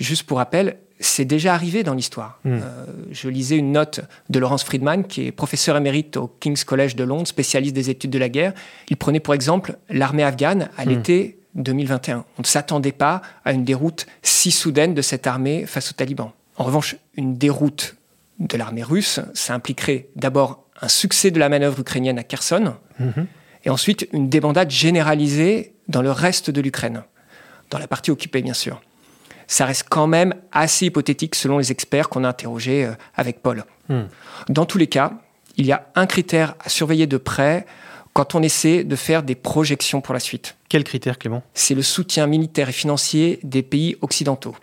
Juste 0.00 0.24
pour 0.24 0.38
rappel, 0.38 0.76
c'est 1.00 1.24
déjà 1.24 1.54
arrivé 1.54 1.82
dans 1.82 1.94
l'histoire. 1.94 2.38
Mm. 2.44 2.50
Euh, 2.52 2.86
je 3.10 3.28
lisais 3.28 3.56
une 3.56 3.72
note 3.72 4.00
de 4.30 4.38
Laurence 4.38 4.64
Friedman, 4.64 5.04
qui 5.04 5.26
est 5.26 5.32
professeur 5.32 5.76
émérite 5.76 6.16
au 6.16 6.28
King's 6.40 6.64
College 6.64 6.96
de 6.96 7.04
Londres, 7.04 7.26
spécialiste 7.26 7.74
des 7.74 7.90
études 7.90 8.10
de 8.10 8.18
la 8.18 8.28
guerre. 8.28 8.52
Il 8.88 8.96
prenait 8.96 9.20
pour 9.20 9.34
exemple 9.34 9.76
l'armée 9.90 10.22
afghane 10.22 10.68
à 10.76 10.84
Mm. 10.84 10.88
l'été 10.88 11.38
2021. 11.56 12.24
On 12.38 12.42
ne 12.42 12.46
s'attendait 12.46 12.92
pas 12.92 13.22
à 13.44 13.52
une 13.52 13.64
déroute 13.64 14.06
si 14.22 14.50
soudaine 14.50 14.94
de 14.94 15.02
cette 15.02 15.26
armée 15.26 15.66
face 15.66 15.90
aux 15.90 15.94
talibans. 15.94 16.30
En 16.56 16.64
revanche, 16.64 16.96
une 17.16 17.36
déroute 17.36 17.96
de 18.40 18.56
l'armée 18.56 18.82
russe, 18.82 19.20
ça 19.34 19.54
impliquerait 19.54 20.08
d'abord 20.16 20.64
un 20.80 20.88
succès 20.88 21.30
de 21.30 21.38
la 21.38 21.48
manœuvre 21.48 21.78
ukrainienne 21.80 22.18
à 22.18 22.24
Kherson, 22.24 22.74
Mhm. 22.98 23.26
et 23.64 23.70
ensuite 23.70 24.08
une 24.12 24.28
débandade 24.28 24.70
généralisée 24.70 25.74
dans 25.88 26.02
le 26.02 26.10
reste 26.10 26.50
de 26.50 26.60
l'Ukraine, 26.60 27.02
dans 27.70 27.78
la 27.78 27.86
partie 27.86 28.10
occupée 28.10 28.42
bien 28.42 28.54
sûr. 28.54 28.80
Ça 29.46 29.66
reste 29.66 29.86
quand 29.90 30.06
même 30.06 30.34
assez 30.52 30.86
hypothétique 30.86 31.34
selon 31.34 31.58
les 31.58 31.70
experts 31.72 32.08
qu'on 32.08 32.24
a 32.24 32.28
interrogés 32.28 32.84
euh, 32.86 32.92
avec 33.14 33.42
Paul. 33.42 33.64
Hmm. 33.88 34.02
Dans 34.48 34.64
tous 34.66 34.78
les 34.78 34.86
cas, 34.86 35.12
il 35.56 35.66
y 35.66 35.72
a 35.72 35.86
un 35.94 36.06
critère 36.06 36.54
à 36.64 36.68
surveiller 36.68 37.06
de 37.06 37.16
près 37.16 37.66
quand 38.12 38.34
on 38.34 38.42
essaie 38.42 38.84
de 38.84 38.96
faire 38.96 39.22
des 39.22 39.34
projections 39.34 40.00
pour 40.00 40.14
la 40.14 40.20
suite. 40.20 40.56
Quel 40.68 40.84
critère, 40.84 41.18
Clément? 41.18 41.42
C'est 41.52 41.74
le 41.74 41.82
soutien 41.82 42.26
militaire 42.26 42.68
et 42.68 42.72
financier 42.72 43.40
des 43.42 43.62
pays 43.62 43.96
occidentaux, 44.02 44.56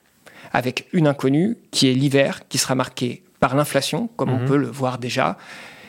avec 0.53 0.87
une 0.93 1.07
inconnue 1.07 1.57
qui 1.71 1.89
est 1.89 1.93
l'hiver, 1.93 2.47
qui 2.47 2.57
sera 2.57 2.75
marqué 2.75 3.23
par 3.39 3.55
l'inflation, 3.55 4.09
comme 4.15 4.29
on 4.31 4.39
Mhm. 4.39 4.47
peut 4.47 4.57
le 4.57 4.67
voir 4.67 4.97
déjà, 4.99 5.37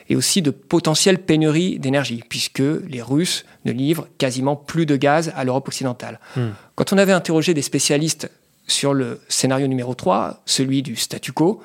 et 0.09 0.17
aussi 0.17 0.43
de 0.43 0.51
potentielles 0.51 1.19
pénuries 1.21 1.79
d'énergie, 1.79 2.23
puisque 2.29 2.59
les 2.89 3.01
Russes 3.03 3.45
ne 3.65 3.73
livrent 3.73 4.09
quasiment 4.19 4.57
plus 4.57 4.85
de 4.85 4.97
gaz 4.97 5.33
à 5.37 5.45
l'Europe 5.45 5.69
occidentale. 5.69 6.19
Hmm. 6.37 6.49
Quand 6.75 6.93
on 6.93 6.99
avait 6.99 7.13
interrogé 7.13 7.55
des 7.55 7.63
spécialistes 7.63 8.29
sur 8.66 8.95
le 8.95 9.21
scénario 9.28 9.66
numéro 9.66 9.95
3, 9.95 10.42
celui 10.47 10.83
du 10.83 10.97
statu 10.97 11.33
quo, 11.33 11.62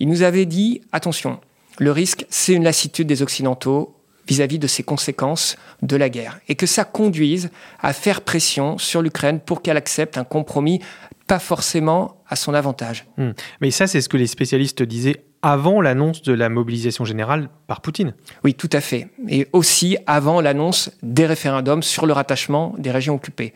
ils 0.00 0.08
nous 0.08 0.22
avaient 0.22 0.46
dit, 0.46 0.82
attention, 0.92 1.40
le 1.78 1.90
risque, 1.90 2.26
c'est 2.28 2.54
une 2.54 2.64
lassitude 2.64 3.06
des 3.06 3.22
Occidentaux 3.22 3.96
vis-à-vis 4.26 4.58
de 4.58 4.66
ces 4.66 4.82
conséquences 4.82 5.56
de 5.82 5.96
la 5.96 6.08
guerre, 6.08 6.40
et 6.48 6.54
que 6.54 6.66
ça 6.66 6.84
conduise 6.84 7.50
à 7.80 7.92
faire 7.92 8.22
pression 8.22 8.78
sur 8.78 9.02
l'Ukraine 9.02 9.40
pour 9.40 9.60
qu'elle 9.62 9.76
accepte 9.76 10.16
un 10.16 10.24
compromis 10.24 10.80
pas 11.26 11.38
forcément 11.38 12.22
à 12.28 12.36
son 12.36 12.54
avantage. 12.54 13.06
Hmm. 13.16 13.30
Mais 13.60 13.70
ça, 13.70 13.86
c'est 13.86 14.00
ce 14.00 14.08
que 14.08 14.16
les 14.16 14.26
spécialistes 14.26 14.82
disaient 14.82 15.24
avant 15.42 15.80
l'annonce 15.80 16.22
de 16.22 16.32
la 16.32 16.48
mobilisation 16.48 17.04
générale 17.04 17.50
par 17.66 17.80
Poutine. 17.80 18.14
Oui, 18.44 18.54
tout 18.54 18.70
à 18.72 18.80
fait. 18.80 19.08
Et 19.28 19.46
aussi 19.52 19.98
avant 20.06 20.40
l'annonce 20.40 20.90
des 21.02 21.26
référendums 21.26 21.82
sur 21.82 22.06
le 22.06 22.12
rattachement 22.12 22.74
des 22.78 22.90
régions 22.90 23.14
occupées. 23.14 23.52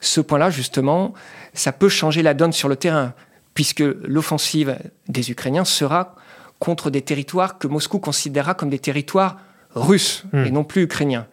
Ce 0.00 0.20
point-là, 0.20 0.50
justement, 0.50 1.14
ça 1.54 1.72
peut 1.72 1.88
changer 1.88 2.22
la 2.22 2.34
donne 2.34 2.52
sur 2.52 2.68
le 2.68 2.76
terrain, 2.76 3.14
puisque 3.54 3.80
l'offensive 3.80 4.78
des 5.08 5.30
Ukrainiens 5.30 5.64
sera 5.64 6.14
contre 6.58 6.90
des 6.90 7.02
territoires 7.02 7.58
que 7.58 7.66
Moscou 7.66 7.98
considérera 7.98 8.54
comme 8.54 8.70
des 8.70 8.78
territoires 8.78 9.38
russes 9.74 10.24
Hmm. 10.32 10.44
et 10.44 10.50
non 10.50 10.64
plus 10.64 10.82
ukrainiens. 10.82 11.26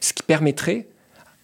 Ce 0.00 0.12
qui 0.12 0.22
permettrait 0.22 0.88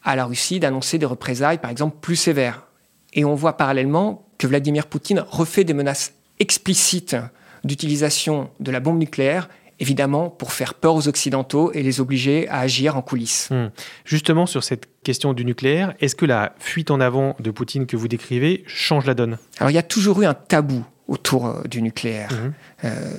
à 0.05 0.17
la 0.17 0.25
Russie 0.25 0.61
d'annoncer 0.61 0.99
des 0.99 1.07
représailles, 1.07 1.59
par 1.59 1.71
exemple, 1.71 1.97
plus 2.01 2.17
sévères. 2.17 2.67
Et 3.13 3.25
on 3.25 3.35
voit 3.35 3.57
parallèlement 3.57 4.27
que 4.39 4.47
Vladimir 4.47 4.87
Poutine 4.87 5.25
refait 5.29 5.65
des 5.65 5.75
menaces 5.75 6.13
explicites 6.39 7.17
d'utilisation 7.65 8.51
de 8.61 8.71
la 8.71 8.81
bombe 8.81 8.99
nucléaire, 8.99 9.49
évidemment 9.81 10.31
pour 10.31 10.53
faire 10.53 10.75
peur 10.75 10.95
aux 10.95 11.09
Occidentaux 11.09 11.73
et 11.73 11.83
les 11.83 12.01
obliger 12.01 12.49
à 12.49 12.61
agir 12.61 12.97
en 12.97 13.03
coulisses. 13.03 13.49
Hmm. 13.51 13.69
Justement, 14.05 14.47
sur 14.47 14.65
cette 14.65 14.89
question 15.03 15.33
du 15.33 15.45
nucléaire, 15.45 15.95
est-ce 16.01 16.17
que 16.17 16.27
la 16.27 16.55
fuite 16.59 16.91
en 16.91 17.01
avant 17.01 17.37
de 17.41 17.51
Poutine 17.51 17.87
que 17.87 17.97
vous 17.97 18.09
décrivez 18.09 18.65
change 18.67 19.07
la 19.07 19.15
donne? 19.15 19.39
Alors 19.59 19.71
il 19.71 19.75
y 19.75 19.79
a 19.79 19.83
toujours 19.83 20.23
eu 20.23 20.27
un 20.27 20.35
tabou 20.35 20.85
autour 21.09 21.47
euh, 21.47 21.63
du 21.65 21.83
nucléaire. 21.83 22.31
Mhm. 22.33 22.53
Euh, 22.85 23.13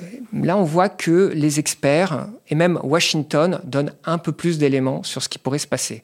là, 0.43 0.57
on 0.57 0.63
voit 0.63 0.89
que 0.89 1.31
les 1.33 1.59
experts, 1.59 2.27
et 2.47 2.55
même 2.55 2.79
Washington, 2.83 3.59
donnent 3.63 3.93
un 4.05 4.19
peu 4.19 4.31
plus 4.31 4.57
d'éléments 4.57 5.03
sur 5.03 5.23
ce 5.23 5.29
qui 5.29 5.39
pourrait 5.39 5.59
se 5.59 5.67
passer. 5.67 6.03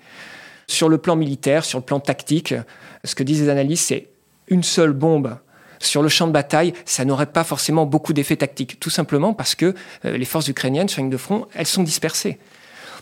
Sur 0.67 0.89
le 0.89 0.97
plan 0.97 1.15
militaire, 1.15 1.63
sur 1.63 1.77
le 1.77 1.85
plan 1.85 1.99
tactique, 1.99 2.55
ce 3.03 3.13
que 3.13 3.21
disent 3.21 3.43
les 3.43 3.49
analystes, 3.49 3.87
c'est 3.87 4.07
une 4.47 4.63
seule 4.63 4.93
bombe 4.93 5.37
sur 5.79 6.01
le 6.01 6.09
champ 6.09 6.27
de 6.27 6.31
bataille, 6.31 6.73
ça 6.85 7.05
n'aurait 7.05 7.25
pas 7.25 7.43
forcément 7.43 7.85
beaucoup 7.85 8.13
d'effet 8.13 8.35
tactique, 8.35 8.79
tout 8.79 8.89
simplement 8.89 9.33
parce 9.33 9.55
que 9.55 9.73
euh, 10.05 10.17
les 10.17 10.25
forces 10.25 10.47
ukrainiennes 10.47 10.87
sur 10.89 11.01
ligne 11.01 11.09
de 11.11 11.17
front, 11.17 11.47
elles 11.53 11.65
sont 11.67 11.83
dispersées. 11.83 12.39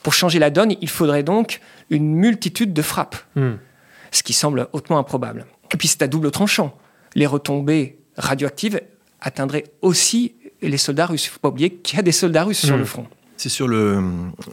Pour 0.01 0.13
changer 0.13 0.39
la 0.39 0.49
donne, 0.49 0.75
il 0.81 0.89
faudrait 0.89 1.23
donc 1.23 1.61
une 1.89 2.13
multitude 2.15 2.73
de 2.73 2.81
frappes, 2.81 3.15
Hmm. 3.35 3.53
ce 4.11 4.23
qui 4.23 4.33
semble 4.33 4.67
hautement 4.73 4.97
improbable. 4.99 5.45
Et 5.73 5.77
puis 5.77 5.87
c'est 5.87 6.01
à 6.01 6.07
double 6.07 6.29
tranchant. 6.31 6.77
Les 7.15 7.25
retombées 7.25 7.97
radioactives 8.17 8.81
atteindraient 9.21 9.65
aussi 9.81 10.35
les 10.61 10.77
soldats 10.77 11.05
russes. 11.05 11.25
Il 11.25 11.29
ne 11.29 11.33
faut 11.33 11.39
pas 11.39 11.49
oublier 11.49 11.69
qu'il 11.75 11.97
y 11.97 11.99
a 11.99 12.03
des 12.03 12.11
soldats 12.11 12.43
russes 12.43 12.65
sur 12.65 12.75
Hmm. 12.75 12.79
le 12.79 12.85
front. 12.85 13.07
C'est 13.43 13.50
sur 13.50 13.67
le, 13.67 14.01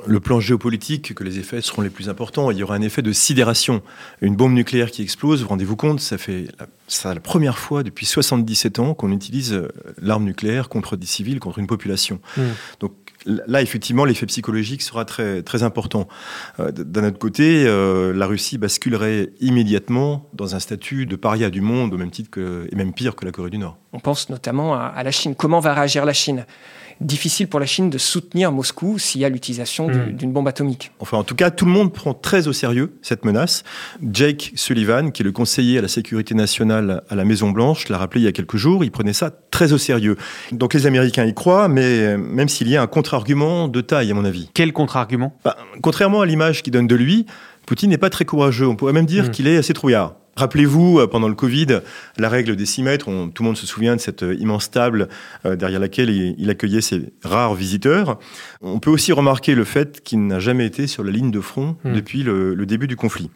le 0.04 0.18
plan 0.18 0.40
géopolitique 0.40 1.14
que 1.14 1.23
les 1.23 1.38
effets 1.38 1.61
seront 1.61 1.80
les 1.80 1.90
plus 1.90 2.09
importants. 2.09 2.50
Il 2.50 2.59
y 2.59 2.64
aura 2.64 2.75
un 2.75 2.82
effet 2.82 3.02
de 3.02 3.12
sidération. 3.12 3.82
Une 4.20 4.35
bombe 4.35 4.52
nucléaire 4.52 4.90
qui 4.90 5.00
explose, 5.02 5.42
vous 5.42 5.49
rendez-vous 5.49 5.76
compte, 5.76 6.00
ça 6.00 6.18
fait 6.18 6.47
la, 6.59 6.66
ça, 6.88 7.14
la 7.14 7.20
première 7.20 7.56
fois 7.56 7.85
depuis 7.85 8.04
77 8.04 8.80
ans 8.80 8.94
qu'on 8.94 9.12
utilise 9.12 9.52
euh, 9.52 9.68
l'arme 10.02 10.25
nucléaire 10.25 10.68
contre 10.68 10.97
des 10.97 11.06
civils, 11.06 11.38
contre 11.38 11.61
une 11.61 11.68
population. 11.68 12.18
Mm. 12.37 12.42
Donc 12.80 12.92
là, 13.26 13.62
effectivement, 13.62 14.04
l'effet 14.04 14.26
psychologique 14.26 14.82
sera 14.82 15.04
très, 15.04 15.44
très 15.44 15.62
important. 15.62 16.09
Euh, 16.59 16.73
D'un 16.73 17.06
autre 17.06 17.20
côté, 17.20 17.66
euh, 17.68 18.12
la 18.12 18.26
Russie 18.26 18.59
basculerait 18.59 19.30
immédiatement 19.40 20.28
dans 20.32 20.56
un 20.56 20.59
statut 20.59 21.06
de 21.06 21.14
paria 21.14 21.49
du 21.50 21.61
monde, 21.61 21.94
au 21.94 21.97
même 21.97 22.11
titre 22.11 22.30
que, 22.30 22.66
et 22.73 22.75
même 22.75 22.92
pire 22.92 23.14
que 23.14 23.25
la 23.25 23.30
Corée 23.30 23.50
du 23.50 23.59
Nord. 23.59 23.76
On 23.92 24.00
pense 24.00 24.30
notamment 24.30 24.75
à, 24.75 24.87
à 24.87 25.04
la 25.04 25.12
Chine. 25.12 25.37
Comment 25.37 25.61
va 25.61 25.75
réagir 25.75 26.04
la 26.04 26.12
Chine? 26.12 26.44
Difficile 27.00 27.49
pour 27.49 27.61
la 27.61 27.66
Chine 27.66 27.88
de 27.88 27.97
soutenir 27.99 28.52
Moscou 28.52 28.99
s'il 28.99 29.21
y 29.21 29.25
a 29.25 29.28
l'utilisation 29.30 29.88
Hmm. 29.88 30.12
d'une 30.12 30.33
bombe 30.33 30.49
atomique. 30.49 30.92
Enfin, 31.00 31.16
en 31.16 31.25
tout 31.25 31.35
cas, 31.35 31.50
tout 31.50 31.64
le 31.64 31.71
monde 31.71 31.92
prend 31.92 32.12
très 32.12 32.47
au 32.47 32.52
sérieux 32.52 32.92
cette 33.02 33.25
menace. 33.25 33.62
Jake 34.12 34.52
Sullivan, 34.54 35.11
qui 35.11 35.23
est 35.23 35.25
le 35.25 35.33
conseiller 35.33 35.78
à 35.78 35.83
la 35.83 35.88
sécurité 35.88 36.35
nationale 36.35 37.02
à 37.09 37.14
la 37.14 37.25
Maison-Blanche, 37.25 37.88
l'a 37.88 37.97
rappelé 37.99 38.21
il 38.21 38.25
y 38.25 38.28
a 38.28 38.33
quelques 38.33 38.57
jours, 38.57 38.85
il 38.85 38.90
prenait 38.90 39.12
ça 39.14 39.30
très 39.50 39.73
au 39.73 39.78
sérieux. 39.78 40.16
Donc 40.52 40.75
les 40.75 40.87
Américains 40.87 41.25
y 41.25 41.33
croient, 41.35 41.69
mais 41.69 42.16
même 42.19 42.49
s'il 42.49 42.69
y 42.69 42.76
a 42.76 42.83
un 42.83 42.87
contre-argument 42.87 43.69
de 43.69 43.80
taille, 43.80 44.11
à 44.11 44.14
mon 44.14 44.25
avis. 44.26 44.50
Quel 44.52 44.73
contre-argument? 44.73 45.35
Bah, 45.45 45.57
contrairement 45.83 46.21
à 46.21 46.26
l'image 46.26 46.62
qu'il 46.62 46.73
donne 46.73 46.87
de 46.87 46.97
lui, 46.97 47.25
Poutine 47.66 47.90
n'est 47.90 47.99
pas 47.99 48.11
très 48.11 48.25
courageux. 48.25 48.66
On 48.66 48.75
pourrait 48.76 48.92
même 48.92 49.07
dire 49.07 49.26
Mm. 49.26 49.30
qu'il 49.30 49.47
est 49.47 49.57
assez 49.57 49.73
trouillard. 49.75 50.16
Rappelez-vous, 50.37 51.06
pendant 51.08 51.28
le 51.28 51.34
Covid, 51.34 51.80
la 52.16 52.28
règle 52.28 52.56
des 52.56 52.66
6 52.66 52.82
mètres, 52.82 53.06
tout 53.06 53.42
le 53.42 53.46
monde 53.46 53.56
se 53.56 53.66
souvient 53.66 53.96
de 53.96 54.00
cette 54.00 54.25
immense 54.38 54.70
table 54.70 55.08
derrière 55.44 55.80
laquelle 55.80 56.08
il, 56.10 56.50
accueillait 56.50 56.80
ses 56.80 57.12
rares 57.22 57.54
visiteurs. 57.54 58.18
On 58.62 58.78
peut 58.78 58.90
aussi 58.90 59.12
remarquer 59.12 59.54
le 59.54 59.64
fait 59.64 60.00
qu'il 60.02 60.26
n'a 60.26 60.38
jamais 60.38 60.66
été 60.66 60.87
sur 60.87 61.04
la 61.04 61.10
ligne 61.10 61.30
de 61.30 61.40
front 61.40 61.76
hmm. 61.84 61.92
depuis 61.92 62.22
le, 62.22 62.54
le 62.54 62.66
début 62.66 62.87
du 62.87 62.96
conflit. 62.96 63.30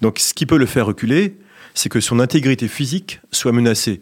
Donc 0.00 0.18
ce 0.18 0.34
qui 0.34 0.46
peut 0.46 0.58
le 0.58 0.66
faire 0.66 0.86
reculer, 0.86 1.36
c'est 1.74 1.88
que 1.88 2.00
son 2.00 2.20
intégrité 2.20 2.68
physique 2.68 3.20
soit 3.32 3.52
menacée. 3.52 4.00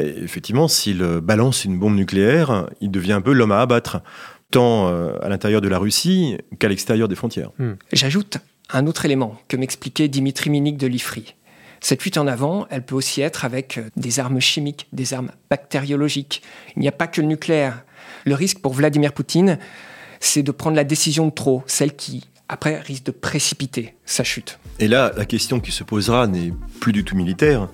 Et 0.00 0.08
effectivement, 0.22 0.68
s'il 0.68 1.02
balance 1.22 1.64
une 1.64 1.78
bombe 1.78 1.94
nucléaire, 1.94 2.68
il 2.80 2.90
devient 2.90 3.12
un 3.12 3.20
peu 3.20 3.32
l'homme 3.32 3.52
à 3.52 3.60
abattre, 3.60 4.02
tant 4.50 4.88
euh, 4.88 5.14
à 5.22 5.28
l'intérieur 5.28 5.60
de 5.60 5.68
la 5.68 5.78
Russie 5.78 6.36
qu'à 6.58 6.68
l'extérieur 6.68 7.08
des 7.08 7.14
frontières. 7.14 7.50
Hmm. 7.58 7.74
J'ajoute 7.92 8.38
un 8.70 8.86
autre 8.86 9.04
élément 9.04 9.40
que 9.48 9.56
m'expliquait 9.56 10.08
Dimitri 10.08 10.50
Minik 10.50 10.76
de 10.76 10.86
l'IFRI. 10.86 11.34
Cette 11.84 12.00
fuite 12.00 12.16
en 12.16 12.26
avant, 12.26 12.66
elle 12.70 12.82
peut 12.82 12.94
aussi 12.94 13.20
être 13.20 13.44
avec 13.44 13.76
euh, 13.76 13.90
des 13.94 14.18
armes 14.18 14.40
chimiques, 14.40 14.88
des 14.94 15.12
armes 15.12 15.30
bactériologiques. 15.50 16.40
Il 16.76 16.80
n'y 16.80 16.88
a 16.88 16.92
pas 16.92 17.06
que 17.06 17.20
le 17.20 17.26
nucléaire. 17.26 17.84
Le 18.24 18.34
risque 18.34 18.60
pour 18.60 18.72
Vladimir 18.72 19.12
Poutine, 19.12 19.58
c'est 20.18 20.42
de 20.42 20.50
prendre 20.50 20.76
la 20.76 20.84
décision 20.84 21.26
de 21.26 21.30
trop, 21.30 21.62
celle 21.66 21.94
qui, 21.94 22.24
après, 22.48 22.80
risque 22.80 23.04
de 23.04 23.10
précipiter 23.10 23.96
sa 24.06 24.24
chute. 24.24 24.58
Et 24.78 24.88
là, 24.88 25.12
la 25.14 25.26
question 25.26 25.60
qui 25.60 25.72
se 25.72 25.84
posera 25.84 26.26
n'est 26.26 26.54
plus 26.80 26.92
du 26.92 27.04
tout 27.04 27.16
militaire, 27.16 27.68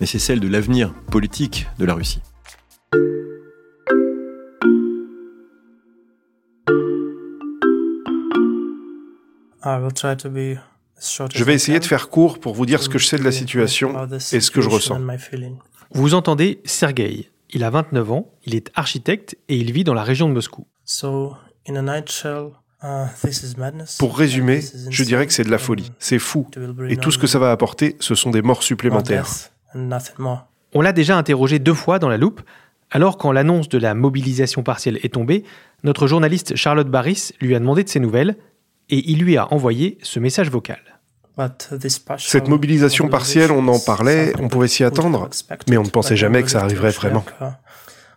mais 0.00 0.06
c'est 0.06 0.18
celle 0.18 0.40
de 0.40 0.48
l'avenir 0.48 0.92
politique 1.12 1.68
de 1.78 1.84
la 1.84 1.94
Russie. 1.94 2.20
Je 10.98 11.44
vais 11.44 11.54
essayer 11.54 11.80
de 11.80 11.84
faire 11.84 12.08
court 12.08 12.38
pour 12.38 12.54
vous 12.54 12.66
dire 12.66 12.82
ce 12.82 12.88
que 12.88 12.98
je 12.98 13.06
sais 13.06 13.18
de 13.18 13.24
la 13.24 13.32
situation 13.32 14.08
et 14.32 14.40
ce 14.40 14.50
que 14.50 14.60
je 14.60 14.68
ressens. 14.68 15.00
Vous 15.90 16.14
entendez 16.14 16.60
Sergei. 16.64 17.28
Il 17.54 17.64
a 17.64 17.70
29 17.70 18.12
ans, 18.12 18.30
il 18.46 18.54
est 18.54 18.70
architecte 18.74 19.36
et 19.48 19.56
il 19.56 19.72
vit 19.72 19.84
dans 19.84 19.94
la 19.94 20.04
région 20.04 20.28
de 20.28 20.32
Moscou. 20.32 20.66
Uh, 22.84 23.06
Pour 24.00 24.18
résumer, 24.18 24.60
je 24.90 25.04
dirais 25.04 25.26
que 25.26 25.32
c'est 25.32 25.44
de 25.44 25.50
la 25.50 25.58
folie, 25.58 25.92
c'est 26.00 26.18
fou, 26.18 26.48
et 26.88 26.96
tout 26.96 27.12
ce 27.12 27.18
que 27.18 27.28
ça 27.28 27.38
va 27.38 27.52
apporter, 27.52 27.94
ce 28.00 28.16
sont 28.16 28.30
des 28.30 28.42
morts 28.42 28.64
supplémentaires. 28.64 29.28
On 30.74 30.80
l'a 30.80 30.92
déjà 30.92 31.16
interrogé 31.16 31.60
deux 31.60 31.74
fois 31.74 32.00
dans 32.00 32.08
la 32.08 32.16
loupe, 32.16 32.40
alors 32.90 33.18
quand 33.18 33.30
l'annonce 33.30 33.68
de 33.68 33.78
la 33.78 33.94
mobilisation 33.94 34.64
partielle 34.64 34.98
est 35.04 35.14
tombée, 35.14 35.44
notre 35.84 36.08
journaliste 36.08 36.56
Charlotte 36.56 36.88
Barris 36.88 37.30
lui 37.40 37.54
a 37.54 37.60
demandé 37.60 37.84
de 37.84 37.88
ses 37.88 38.00
nouvelles, 38.00 38.36
et 38.92 39.10
il 39.10 39.18
lui 39.18 39.36
a 39.36 39.52
envoyé 39.52 39.98
ce 40.02 40.20
message 40.20 40.50
vocal. 40.50 40.78
Cette 42.18 42.48
mobilisation 42.48 43.08
partielle, 43.08 43.50
on 43.50 43.66
en 43.68 43.78
parlait, 43.80 44.34
on 44.38 44.48
pouvait 44.48 44.68
s'y 44.68 44.84
attendre, 44.84 45.30
mais 45.68 45.78
on 45.78 45.82
ne 45.82 45.88
pensait 45.88 46.16
jamais 46.16 46.42
que 46.42 46.50
ça 46.50 46.60
arriverait 46.60 46.90
vraiment. 46.90 47.24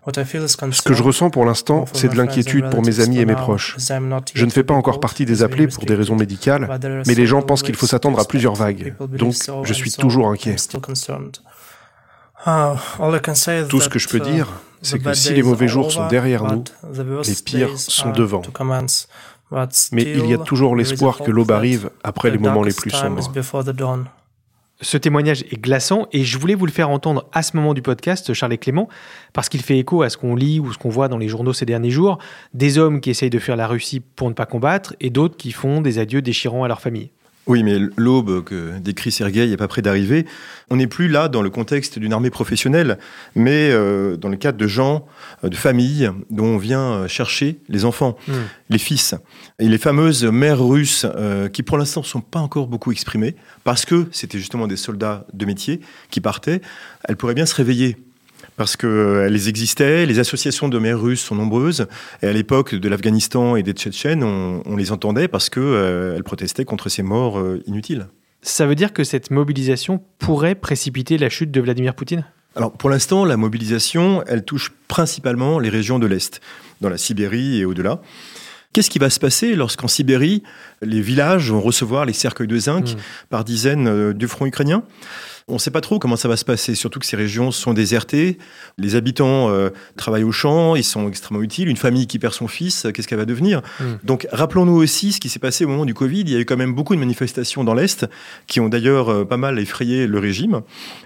Ce 0.05 0.81
que 0.83 0.93
je 0.93 1.01
ressens 1.01 1.29
pour 1.31 1.45
l'instant, 1.45 1.85
c'est 1.93 2.09
de 2.09 2.17
l'inquiétude 2.17 2.69
pour 2.69 2.83
mes 2.83 2.99
amis 2.99 3.19
et 3.19 3.25
mes 3.25 3.35
proches. 3.35 3.77
Je 3.79 4.45
ne 4.45 4.51
fais 4.51 4.63
pas 4.63 4.73
encore 4.73 4.99
partie 4.99 5.25
des 5.25 5.41
appelés 5.41 5.67
pour 5.67 5.85
des 5.85 5.95
raisons 5.95 6.15
médicales, 6.15 6.77
mais 7.07 7.15
les 7.15 7.25
gens 7.25 7.41
pensent 7.41 7.63
qu'il 7.63 7.75
faut 7.75 7.87
s'attendre 7.87 8.19
à 8.19 8.25
plusieurs 8.25 8.55
vagues. 8.55 8.93
Donc, 8.99 9.33
je 9.63 9.73
suis 9.73 9.91
toujours 9.91 10.27
inquiet. 10.27 10.57
Tout 13.69 13.81
ce 13.81 13.89
que 13.89 13.97
je 13.97 14.09
peux 14.09 14.19
dire, 14.19 14.49
c'est 14.81 14.99
que 14.99 15.13
si 15.13 15.33
les 15.33 15.41
mauvais 15.41 15.69
jours 15.69 15.91
sont 15.91 16.07
derrière 16.07 16.43
nous, 16.43 16.65
les 17.25 17.35
pires 17.43 17.79
sont 17.79 18.11
devant. 18.11 18.41
Mais 19.91 20.03
il 20.03 20.25
y 20.27 20.33
a 20.33 20.37
toujours 20.37 20.75
l'espoir 20.75 21.19
que 21.19 21.31
l'aube 21.31 21.51
arrive 21.51 21.89
après 22.03 22.31
les 22.31 22.37
moments 22.37 22.63
les 22.63 22.73
plus 22.73 22.91
sombres. 22.91 23.31
Ce 24.81 24.97
témoignage 24.97 25.45
est 25.49 25.57
glaçant 25.57 26.07
et 26.11 26.25
je 26.25 26.37
voulais 26.37 26.53
vous 26.53 26.65
le 26.65 26.71
faire 26.71 26.89
entendre 26.89 27.29
à 27.31 27.43
ce 27.43 27.55
moment 27.55 27.73
du 27.73 27.81
podcast, 27.81 28.33
Charles 28.33 28.51
et 28.51 28.57
Clément, 28.57 28.89
parce 29.31 29.47
qu'il 29.47 29.61
fait 29.61 29.79
écho 29.79 30.01
à 30.01 30.09
ce 30.09 30.17
qu'on 30.17 30.35
lit 30.35 30.59
ou 30.59 30.73
ce 30.73 30.77
qu'on 30.77 30.89
voit 30.89 31.07
dans 31.07 31.17
les 31.17 31.29
journaux 31.29 31.53
ces 31.53 31.65
derniers 31.65 31.91
jours, 31.91 32.19
des 32.53 32.77
hommes 32.77 32.99
qui 32.99 33.09
essayent 33.09 33.29
de 33.29 33.39
fuir 33.39 33.55
la 33.55 33.67
Russie 33.67 34.01
pour 34.01 34.27
ne 34.27 34.33
pas 34.33 34.45
combattre 34.45 34.93
et 34.99 35.09
d'autres 35.09 35.37
qui 35.37 35.53
font 35.53 35.79
des 35.79 35.97
adieux 35.97 36.21
déchirants 36.21 36.65
à 36.65 36.67
leur 36.67 36.81
famille. 36.81 37.11
Oui, 37.47 37.61
mais 37.61 37.77
l'aube 37.95 38.43
que 38.43 38.79
décrit 38.79 39.11
Sergueï 39.11 39.49
n'est 39.49 39.57
pas 39.57 39.67
près 39.67 39.83
d'arriver. 39.83 40.25
On 40.71 40.77
n'est 40.77 40.87
plus 40.87 41.07
là 41.07 41.27
dans 41.27 41.43
le 41.43 41.51
contexte 41.51 41.99
d'une 41.99 42.11
armée 42.11 42.31
professionnelle, 42.31 42.97
mais 43.35 43.69
euh, 43.71 44.17
dans 44.17 44.29
le 44.29 44.35
cadre 44.35 44.57
de 44.57 44.65
gens, 44.67 45.05
euh, 45.43 45.49
de 45.49 45.55
familles 45.55 46.09
dont 46.31 46.45
on 46.45 46.57
vient 46.57 46.93
euh, 46.93 47.07
chercher 47.07 47.59
les 47.69 47.85
enfants, 47.85 48.17
hmm. 48.27 48.33
les 48.69 48.79
fils. 48.79 49.13
Et 49.59 49.69
les 49.69 49.77
fameuses 49.77 50.23
mères 50.25 50.63
russes, 50.63 51.05
qui 51.53 51.63
pour 51.63 51.77
l'instant 51.77 52.01
ne 52.01 52.05
sont 52.05 52.21
pas 52.21 52.39
encore 52.39 52.67
beaucoup 52.67 52.91
exprimées, 52.91 53.35
parce 53.63 53.85
que 53.85 54.07
c'était 54.11 54.39
justement 54.39 54.67
des 54.67 54.77
soldats 54.77 55.27
de 55.33 55.45
métier 55.45 55.81
qui 56.09 56.21
partaient, 56.21 56.61
elles 57.03 57.15
pourraient 57.15 57.35
bien 57.35 57.45
se 57.45 57.55
réveiller 57.55 57.97
parce 58.57 58.77
qu'elles 58.77 58.89
euh, 58.89 59.47
existaient, 59.47 60.05
les 60.05 60.19
associations 60.19 60.69
de 60.69 60.79
mères 60.79 60.99
russes 60.99 61.21
sont 61.21 61.35
nombreuses, 61.35 61.87
et 62.21 62.27
à 62.27 62.33
l'époque 62.33 62.75
de 62.75 62.89
l'Afghanistan 62.89 63.55
et 63.55 63.63
des 63.63 63.73
Tchétchènes, 63.73 64.23
on, 64.23 64.75
les 64.75 64.91
entendait 64.91 65.27
parce 65.27 65.49
qu'elles 65.49 65.63
euh, 65.63 66.21
protestaient 66.23 66.65
contre 66.65 66.89
ces 66.89 67.03
morts 67.03 67.39
euh, 67.39 67.61
inutiles. 67.65 68.07
Ça 68.41 68.65
veut 68.65 68.75
dire 68.75 68.93
que 68.93 69.03
cette 69.03 69.31
mobilisation 69.31 70.01
pourrait 70.19 70.55
précipiter 70.55 71.17
la 71.17 71.29
chute 71.29 71.51
de 71.51 71.61
Vladimir 71.61 71.95
Poutine? 71.95 72.25
Alors 72.55 72.71
pour 72.71 72.89
l'instant, 72.89 73.25
la 73.25 73.37
mobilisation, 73.37 74.23
elle 74.27 74.45
touche 74.45 74.71
principalement 74.87 75.59
les 75.59 75.69
régions 75.69 75.99
de 75.99 76.07
l'Est, 76.07 76.39
dans 76.79 76.89
la 76.89 76.97
Sibérie 76.97 77.59
et 77.59 77.65
au-delà. 77.65 78.01
Qu'est-ce 78.71 78.89
qui 78.89 78.99
va 78.99 79.09
se 79.09 79.19
passer 79.19 79.55
lorsqu'en 79.55 79.87
Sibérie, 79.87 80.43
les 80.81 81.01
villages 81.01 81.49
vont 81.49 81.61
recevoir 81.61 82.05
les 82.05 82.13
cercueils 82.13 82.47
de 82.47 82.57
zinc 82.57 82.93
hmm. 82.93 82.97
par 83.29 83.45
dizaines 83.45 84.13
du 84.13 84.27
front 84.27 84.45
ukrainien? 84.45 84.83
On 85.47 85.53
ne 85.53 85.59
sait 85.59 85.69
pas 85.69 85.81
trop 85.81 85.99
comment 85.99 86.15
ça 86.15 86.27
va 86.27 86.37
se 86.37 86.45
passer, 86.45 86.73
surtout 86.73 86.99
que 86.99 87.05
ces 87.05 87.15
régions 87.15 87.51
sont 87.51 87.73
désertées. 87.73 88.39
Les 88.79 88.95
habitants 88.95 89.49
euh, 89.49 89.69
travaillent 89.95 90.23
au 90.23 90.31
champ, 90.31 90.75
ils 90.75 90.83
sont 90.83 91.07
extrêmement 91.07 91.43
utiles. 91.43 91.69
Une 91.69 91.77
famille 91.77 92.07
qui 92.07 92.17
perd 92.17 92.33
son 92.33 92.47
fils, 92.47 92.87
qu'est-ce 92.91 93.07
qu'elle 93.07 93.19
va 93.19 93.25
devenir? 93.25 93.61
Hmm. 93.79 93.97
Donc 94.03 94.27
rappelons-nous 94.31 94.73
aussi 94.73 95.11
ce 95.11 95.19
qui 95.19 95.29
s'est 95.29 95.37
passé 95.37 95.63
au 95.63 95.67
moment 95.67 95.85
du 95.85 95.93
Covid. 95.93 96.21
Il 96.21 96.31
y 96.31 96.35
a 96.35 96.39
eu 96.39 96.45
quand 96.45 96.57
même 96.57 96.73
beaucoup 96.73 96.95
de 96.95 96.99
manifestations 96.99 97.63
dans 97.63 97.75
l'Est 97.75 98.07
qui 98.47 98.59
ont 98.59 98.69
d'ailleurs 98.69 99.09
euh, 99.09 99.23
pas 99.23 99.37
mal 99.37 99.59
effrayé 99.59 100.07
le 100.07 100.17
régime. 100.17 100.61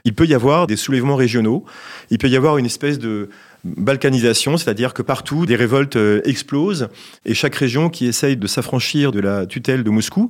Il 0.06 0.15
peut 0.15 0.25
y 0.25 0.34
avoir 0.34 0.67
des 0.67 0.78
soulèvements 0.78 1.17
régionaux. 1.17 1.65
Il 2.10 2.17
peut 2.17 2.30
y 2.30 2.38
avoir 2.38 2.58
une 2.58 2.65
espèce 2.65 2.97
de 2.97 3.30
balkanisation, 3.63 4.57
c'est-à-dire 4.57 4.93
que 4.93 5.01
partout 5.01 5.45
des 5.45 5.55
révoltes 5.55 5.95
euh, 5.95 6.21
explosent 6.25 6.89
et 7.25 7.33
chaque 7.33 7.55
région 7.55 7.89
qui 7.89 8.05
essaye 8.05 8.37
de 8.37 8.47
s'affranchir 8.47 9.11
de 9.11 9.19
la 9.19 9.45
tutelle 9.45 9.83
de 9.83 9.89
Moscou 9.89 10.29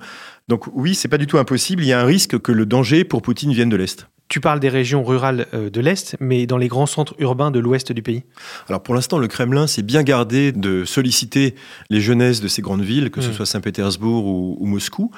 donc 0.49 0.65
oui, 0.73 0.95
c'est 0.95 1.07
pas 1.07 1.19
du 1.19 1.27
tout 1.27 1.37
impossible. 1.37 1.83
Il 1.83 1.87
y 1.87 1.93
a 1.93 2.01
un 2.01 2.05
risque 2.05 2.39
que 2.39 2.51
le 2.51 2.65
danger 2.65 3.03
pour 3.03 3.21
Poutine 3.21 3.53
vienne 3.53 3.69
de 3.69 3.75
l'Est. 3.75 4.07
Tu 4.29 4.39
parles 4.39 4.59
des 4.59 4.69
régions 4.69 5.03
rurales 5.03 5.45
euh, 5.53 5.69
de 5.69 5.79
l'Est, 5.79 6.15
mais 6.19 6.47
dans 6.47 6.57
les 6.57 6.67
grands 6.67 6.87
centres 6.87 7.13
urbains 7.19 7.51
de 7.51 7.59
l'Ouest 7.59 7.91
du 7.91 8.01
pays 8.01 8.23
Alors 8.67 8.81
pour 8.81 8.95
l'instant, 8.95 9.19
le 9.19 9.27
Kremlin 9.27 9.67
s'est 9.67 9.83
bien 9.83 10.01
gardé 10.01 10.51
de 10.51 10.85
solliciter 10.85 11.53
les 11.91 12.01
jeunesses 12.01 12.41
de 12.41 12.47
ces 12.47 12.63
grandes 12.63 12.81
villes, 12.81 13.11
que 13.11 13.21
ce 13.21 13.29
hmm. 13.29 13.33
soit 13.33 13.45
Saint-Pétersbourg 13.45 14.25
ou, 14.25 14.65
Moscou. 14.65 15.11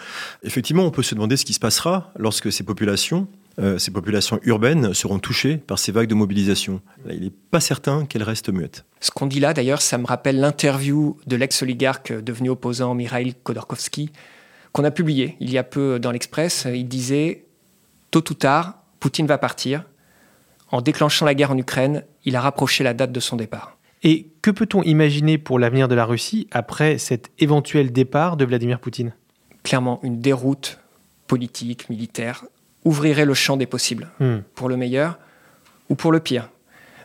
Effectivement, 0.44 0.84
on 0.84 0.92
peut 0.92 1.04
se 1.04 1.16
demander 1.16 1.38
ce 1.38 1.46
qui 1.46 1.54
se 1.54 1.60
passera 1.60 2.12
lorsque 2.18 2.52
ces 2.52 2.64
populations, 2.64 3.28
euh, 3.60 3.78
ces 3.78 3.92
populations 3.92 4.40
urbaines 4.44 4.94
seront 4.94 5.20
touchées 5.20 5.58
par 5.58 5.78
ces 5.78 5.92
vagues 5.92 6.08
de 6.08 6.16
mobilisation. 6.16 6.82
il 7.10 7.22
n'est 7.22 7.34
pas 7.52 7.60
certain 7.60 8.06
qu'elles 8.06 8.24
restent 8.24 8.50
muettes. 8.50 8.86
Ce 9.00 9.12
qu'on 9.12 9.28
dit 9.28 9.40
là, 9.40 9.54
d'ailleurs, 9.54 9.82
ça 9.82 9.98
me 9.98 10.06
rappelle 10.06 10.40
l'interview 10.40 11.18
de 11.28 11.36
l'ex-oligarque 11.36 12.14
devenu 12.14 12.50
opposant 12.50 12.94
Mikhail 12.96 13.34
Khodorkovsky, 13.44 14.12
qu'on 14.72 14.84
a 14.84 14.92
publié 14.92 15.36
il 15.40 15.52
y 15.52 15.58
a 15.58 15.64
peu 15.64 16.00
dans 16.00 16.12
l'Express. 16.12 16.68
Il 16.74 16.88
disait 16.88 17.46
Tôt 18.12 18.24
ou 18.30 18.34
tard, 18.34 18.84
Poutine 19.00 19.28
va 19.28 19.38
partir. 19.38 19.86
En 20.70 20.82
déclenchant 20.82 21.26
la 21.26 21.34
guerre 21.34 21.52
en 21.52 21.58
Ukraine, 21.58 22.06
il 22.24 22.36
a 22.36 22.42
rapproché 22.42 22.84
la 22.84 22.94
date 22.94 23.12
de 23.12 23.20
son 23.20 23.36
départ. 23.36 23.78
Et 24.04 24.28
que 24.42 24.50
peut-on 24.50 24.82
imaginer 24.84 25.38
pour 25.38 25.60
l'avenir 25.60 25.88
de 25.88 25.96
la 25.96 26.06
Russie 26.06 26.48
après 26.52 26.98
cet 26.98 27.30
éventuel 27.40 27.92
départ 27.92 28.38
de 28.38 28.46
Vladimir 28.46 28.80
Poutine? 28.80 29.14
Clairement, 29.64 30.00
une 30.04 30.20
déroute 30.20 30.80
politique, 31.28 31.90
militaire, 31.90 32.46
ouvrirait 32.86 33.26
le 33.26 33.34
champ 33.34 33.58
des 33.58 33.66
possibles, 33.66 34.10
hmm. 34.20 34.38
pour 34.56 34.70
le 34.70 34.78
meilleur 34.78 35.20
ou 35.90 35.96
pour 35.96 36.12
le 36.12 36.20
pire. 36.20 36.50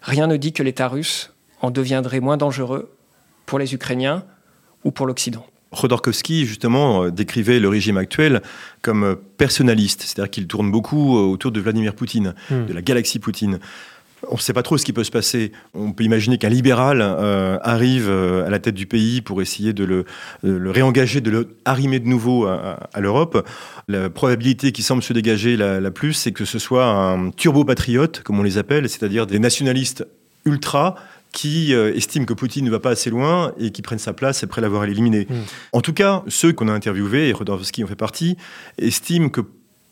Rien 0.03 0.27
ne 0.27 0.37
dit 0.37 0.53
que 0.53 0.63
l'État 0.63 0.89
russe 0.89 1.33
en 1.61 1.71
deviendrait 1.71 2.21
moins 2.21 2.37
dangereux 2.37 2.93
pour 3.45 3.59
les 3.59 3.75
Ukrainiens 3.75 4.25
ou 4.85 4.91
pour 4.91 5.07
l'Occident. 5.07 5.47
Khodorkovsky, 5.75 6.47
justement, 6.47 7.05
euh, 7.05 7.11
décrivait 7.11 7.59
le 7.59 7.69
régime 7.69 7.97
actuel 7.97 8.43
comme 8.83 9.17
personnaliste, 9.37 10.03
c'est-à-dire 10.03 10.31
qu'il 10.31 10.47
tourne 10.47 10.71
beaucoup 10.71 11.19
euh, 11.19 11.23
autour 11.23 11.51
de 11.53 11.61
Vladimir 11.61 11.95
Poutine, 11.95 12.35
hmm. 12.51 12.67
de 12.67 12.73
la 12.73 12.83
galaxie 12.83 13.19
Poutine. 13.19 13.59
On 14.31 14.35
ne 14.35 14.41
sait 14.41 14.53
pas 14.53 14.63
trop 14.63 14.79
ce 14.79 14.85
qui 14.85 14.93
peut 14.93 15.05
se 15.05 15.11
passer. 15.11 15.53
On 15.75 15.93
peut 15.93 16.05
imaginer 16.05 16.39
qu'un 16.39 16.49
libéral 16.49 17.01
arrive 17.63 18.11
à 18.11 18.51
la 18.51 18.59
tête 18.59 18.75
du 18.75 18.87
pays 18.87 19.21
pour 19.21 19.41
essayer 19.41 19.73
de 19.73 19.85
le, 19.85 20.71
réengager, 20.71 21.21
de 21.21 21.31
le 21.31 21.49
arrimer 21.65 22.01
de 22.01 22.09
nouveau 22.09 22.47
à, 22.47 23.01
l'Europe. 23.01 23.47
La 23.89 24.11
probabilité 24.11 24.73
qui 24.73 24.83
semble 24.83 25.03
se 25.03 25.13
dégager 25.13 25.57
la, 25.57 25.81
la 25.81 25.91
plus, 25.91 26.13
c'est 26.13 26.33
que 26.33 26.45
ce 26.45 26.59
soit 26.59 26.87
un 26.87 27.31
turbo-patriote, 27.31 28.23
comme 28.23 28.41
on 28.41 28.43
les 28.43 28.59
appelle, 28.59 28.89
c'est-à-dire 28.89 29.27
des 29.27 29.39
nationalistes 29.39 30.07
ultra 30.45 30.97
qui 31.37 31.75
euh, 31.75 31.95
estiment 31.95 32.25
que 32.25 32.33
Poutine 32.33 32.65
ne 32.65 32.71
va 32.71 32.81
pas 32.81 32.91
assez 32.91 33.11
loin 33.11 33.53
et 33.59 33.71
qui 33.71 33.83
prennent 33.83 33.99
sa 33.99 34.15
place 34.15 34.43
après 34.43 34.63
l'avoir 34.63 34.85
éliminé. 34.85 35.27
Hmm. 35.29 35.43
En 35.75 35.83
tout 35.83 35.93
cas, 35.93 36.23
ceux 36.29 36.55
qu'on 36.55 36.69
a 36.69 36.73
interviewés, 36.73 37.29
et 37.29 37.33
Rodorowski 37.33 37.85
en 37.85 37.87
fait 37.87 37.95
partie, 37.95 38.39
estiment 38.79 39.29
que 39.29 39.43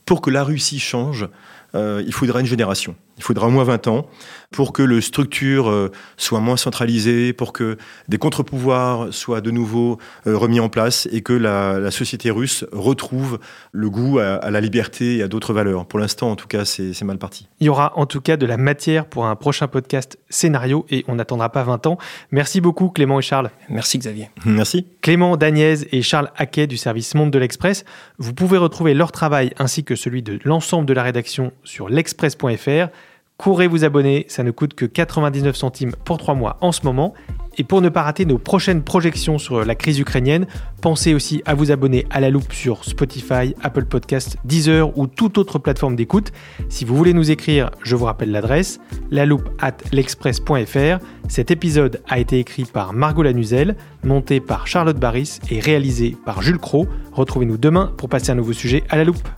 pour 0.07 0.23
que 0.23 0.31
la 0.31 0.42
Russie 0.42 0.81
change, 0.81 1.29
euh, 1.75 2.03
il 2.07 2.14
faudra 2.14 2.40
une 2.40 2.47
génération. 2.47 2.97
Il 3.16 3.22
faudra 3.22 3.46
au 3.46 3.50
moins 3.50 3.64
20 3.64 3.87
ans 3.88 4.07
pour 4.50 4.72
que 4.72 4.83
le 4.83 5.00
structure 5.00 5.68
euh, 5.68 5.90
soit 6.16 6.40
moins 6.40 6.57
centralisée, 6.57 7.33
pour 7.33 7.53
que 7.53 7.77
des 8.09 8.18
contre-pouvoirs 8.18 9.12
soient 9.12 9.40
de 9.40 9.50
nouveau 9.50 9.98
euh, 10.27 10.37
remis 10.37 10.61
en 10.61 10.68
place 10.68 11.09
et 11.11 11.22
que 11.22 11.33
la, 11.33 11.90
société 11.90 12.31
russe 12.31 12.64
retrouve 12.72 13.38
le 13.72 13.90
goût 13.90 14.18
à, 14.18 14.50
la 14.50 14.61
liberté 14.61 15.16
et 15.16 15.22
à 15.22 15.29
d'autres 15.29 15.53
valeurs. 15.53 15.87
Pour 15.87 15.98
l'instant, 15.98 16.31
en 16.31 16.37
tout 16.37 16.48
cas, 16.48 16.64
c'est 16.64 17.03
mal 17.03 17.18
parti. 17.18 17.46
Il 17.61 17.66
y 17.66 17.68
aura 17.68 17.92
en 17.96 18.07
tout 18.07 18.20
cas 18.20 18.37
de 18.37 18.46
la 18.46 18.57
matière 18.57 19.07
pour 19.07 19.27
un 19.27 19.37
prochain 19.37 19.68
podcast 19.68 20.18
scénario 20.29 20.87
et 20.90 21.05
on 21.09 21.16
n'attendra 21.16 21.50
pas 21.50 21.62
20 21.62 21.87
ans. 21.87 21.98
Merci 22.31 22.61
beaucoup 22.61 22.88
Clément 22.88 23.18
et 23.18 23.22
Charles. 23.22 23.50
Merci 23.68 23.98
Xavier. 23.98 24.31
Merci. 24.44 24.87
Clément 25.03 25.37
Dagnès 25.37 25.87
et 25.92 26.03
Charles 26.03 26.31
Haquet 26.37 26.66
du 26.66 26.77
service 26.77 27.14
Monde 27.14 27.31
de 27.31 27.38
l'Express. 27.38 27.85
Vous 28.18 28.35
pouvez 28.35 28.59
retrouver 28.59 28.94
leur 28.94 29.12
travail 29.12 29.53
ainsi 29.59 29.85
que 29.85 29.94
celui 29.94 30.22
de 30.22 30.38
l'ensemble 30.44 30.87
de 30.87 30.94
la 30.94 31.03
rédaction 31.03 31.53
sur 31.64 31.88
l'express.fr. 31.88 32.88
Courez 33.37 33.66
vous 33.66 33.85
abonner, 33.85 34.27
ça 34.29 34.44
ne 34.44 34.53
coûte 34.53 34.75
que 34.75 34.85
99 34.85 35.57
centimes 35.57 35.92
pour 36.05 36.18
3 36.18 36.35
mois 36.35 36.57
en 36.61 36.70
ce 36.70 36.83
moment. 36.85 37.14
Et 37.59 37.64
pour 37.64 37.81
ne 37.81 37.88
pas 37.88 38.03
rater 38.03 38.25
nos 38.27 38.38
prochaines 38.38 38.83
projections 38.83 39.38
sur 39.38 39.64
la 39.64 39.75
crise 39.75 39.99
ukrainienne, 39.99 40.47
pensez 40.81 41.14
aussi 41.14 41.42
à 41.44 41.55
vous 41.55 41.70
abonner 41.70 42.07
à 42.11 42.20
la 42.20 42.31
loupe 42.31 42.53
sur 42.53 42.85
Spotify, 42.85 43.55
Apple 43.62 43.85
Podcasts, 43.85 44.37
Deezer 44.44 44.97
ou 44.97 45.07
toute 45.07 45.38
autre 45.38 45.59
plateforme 45.59 45.97
d'écoute. 45.97 46.33
Si 46.68 46.85
vous 46.85 46.97
voulez 46.97 47.12
nous 47.12 47.31
écrire, 47.31 47.70
je 47.83 47.97
vous 47.97 48.05
rappelle 48.05 48.31
l'adresse, 48.31 48.81
la 49.11 49.27
loupe 49.27 49.49
at 49.61 49.77
l'express.fr. 49.92 51.05
Cet 51.29 51.51
épisode 51.51 52.03
a 52.09 52.18
été 52.18 52.38
écrit 52.38 52.64
par 52.64 52.92
Margot 52.92 53.23
Lanuzel, 53.23 53.77
monté 54.05 54.40
par 54.40 54.66
Charlotte 54.66 54.99
Barris 54.99 55.38
et 55.51 55.61
réalisé 55.61 56.16
par 56.25 56.42
Jules 56.42 56.59
Cro. 56.59 56.87
Retrouvez-nous 57.12 57.57
demain 57.57 57.92
pour 57.97 58.09
passer 58.09 58.31
un 58.31 58.37
nouveau 58.37 58.53
sujet 58.53 58.85
à 58.90 58.97
la 58.97 59.05
loupe. 59.05 59.29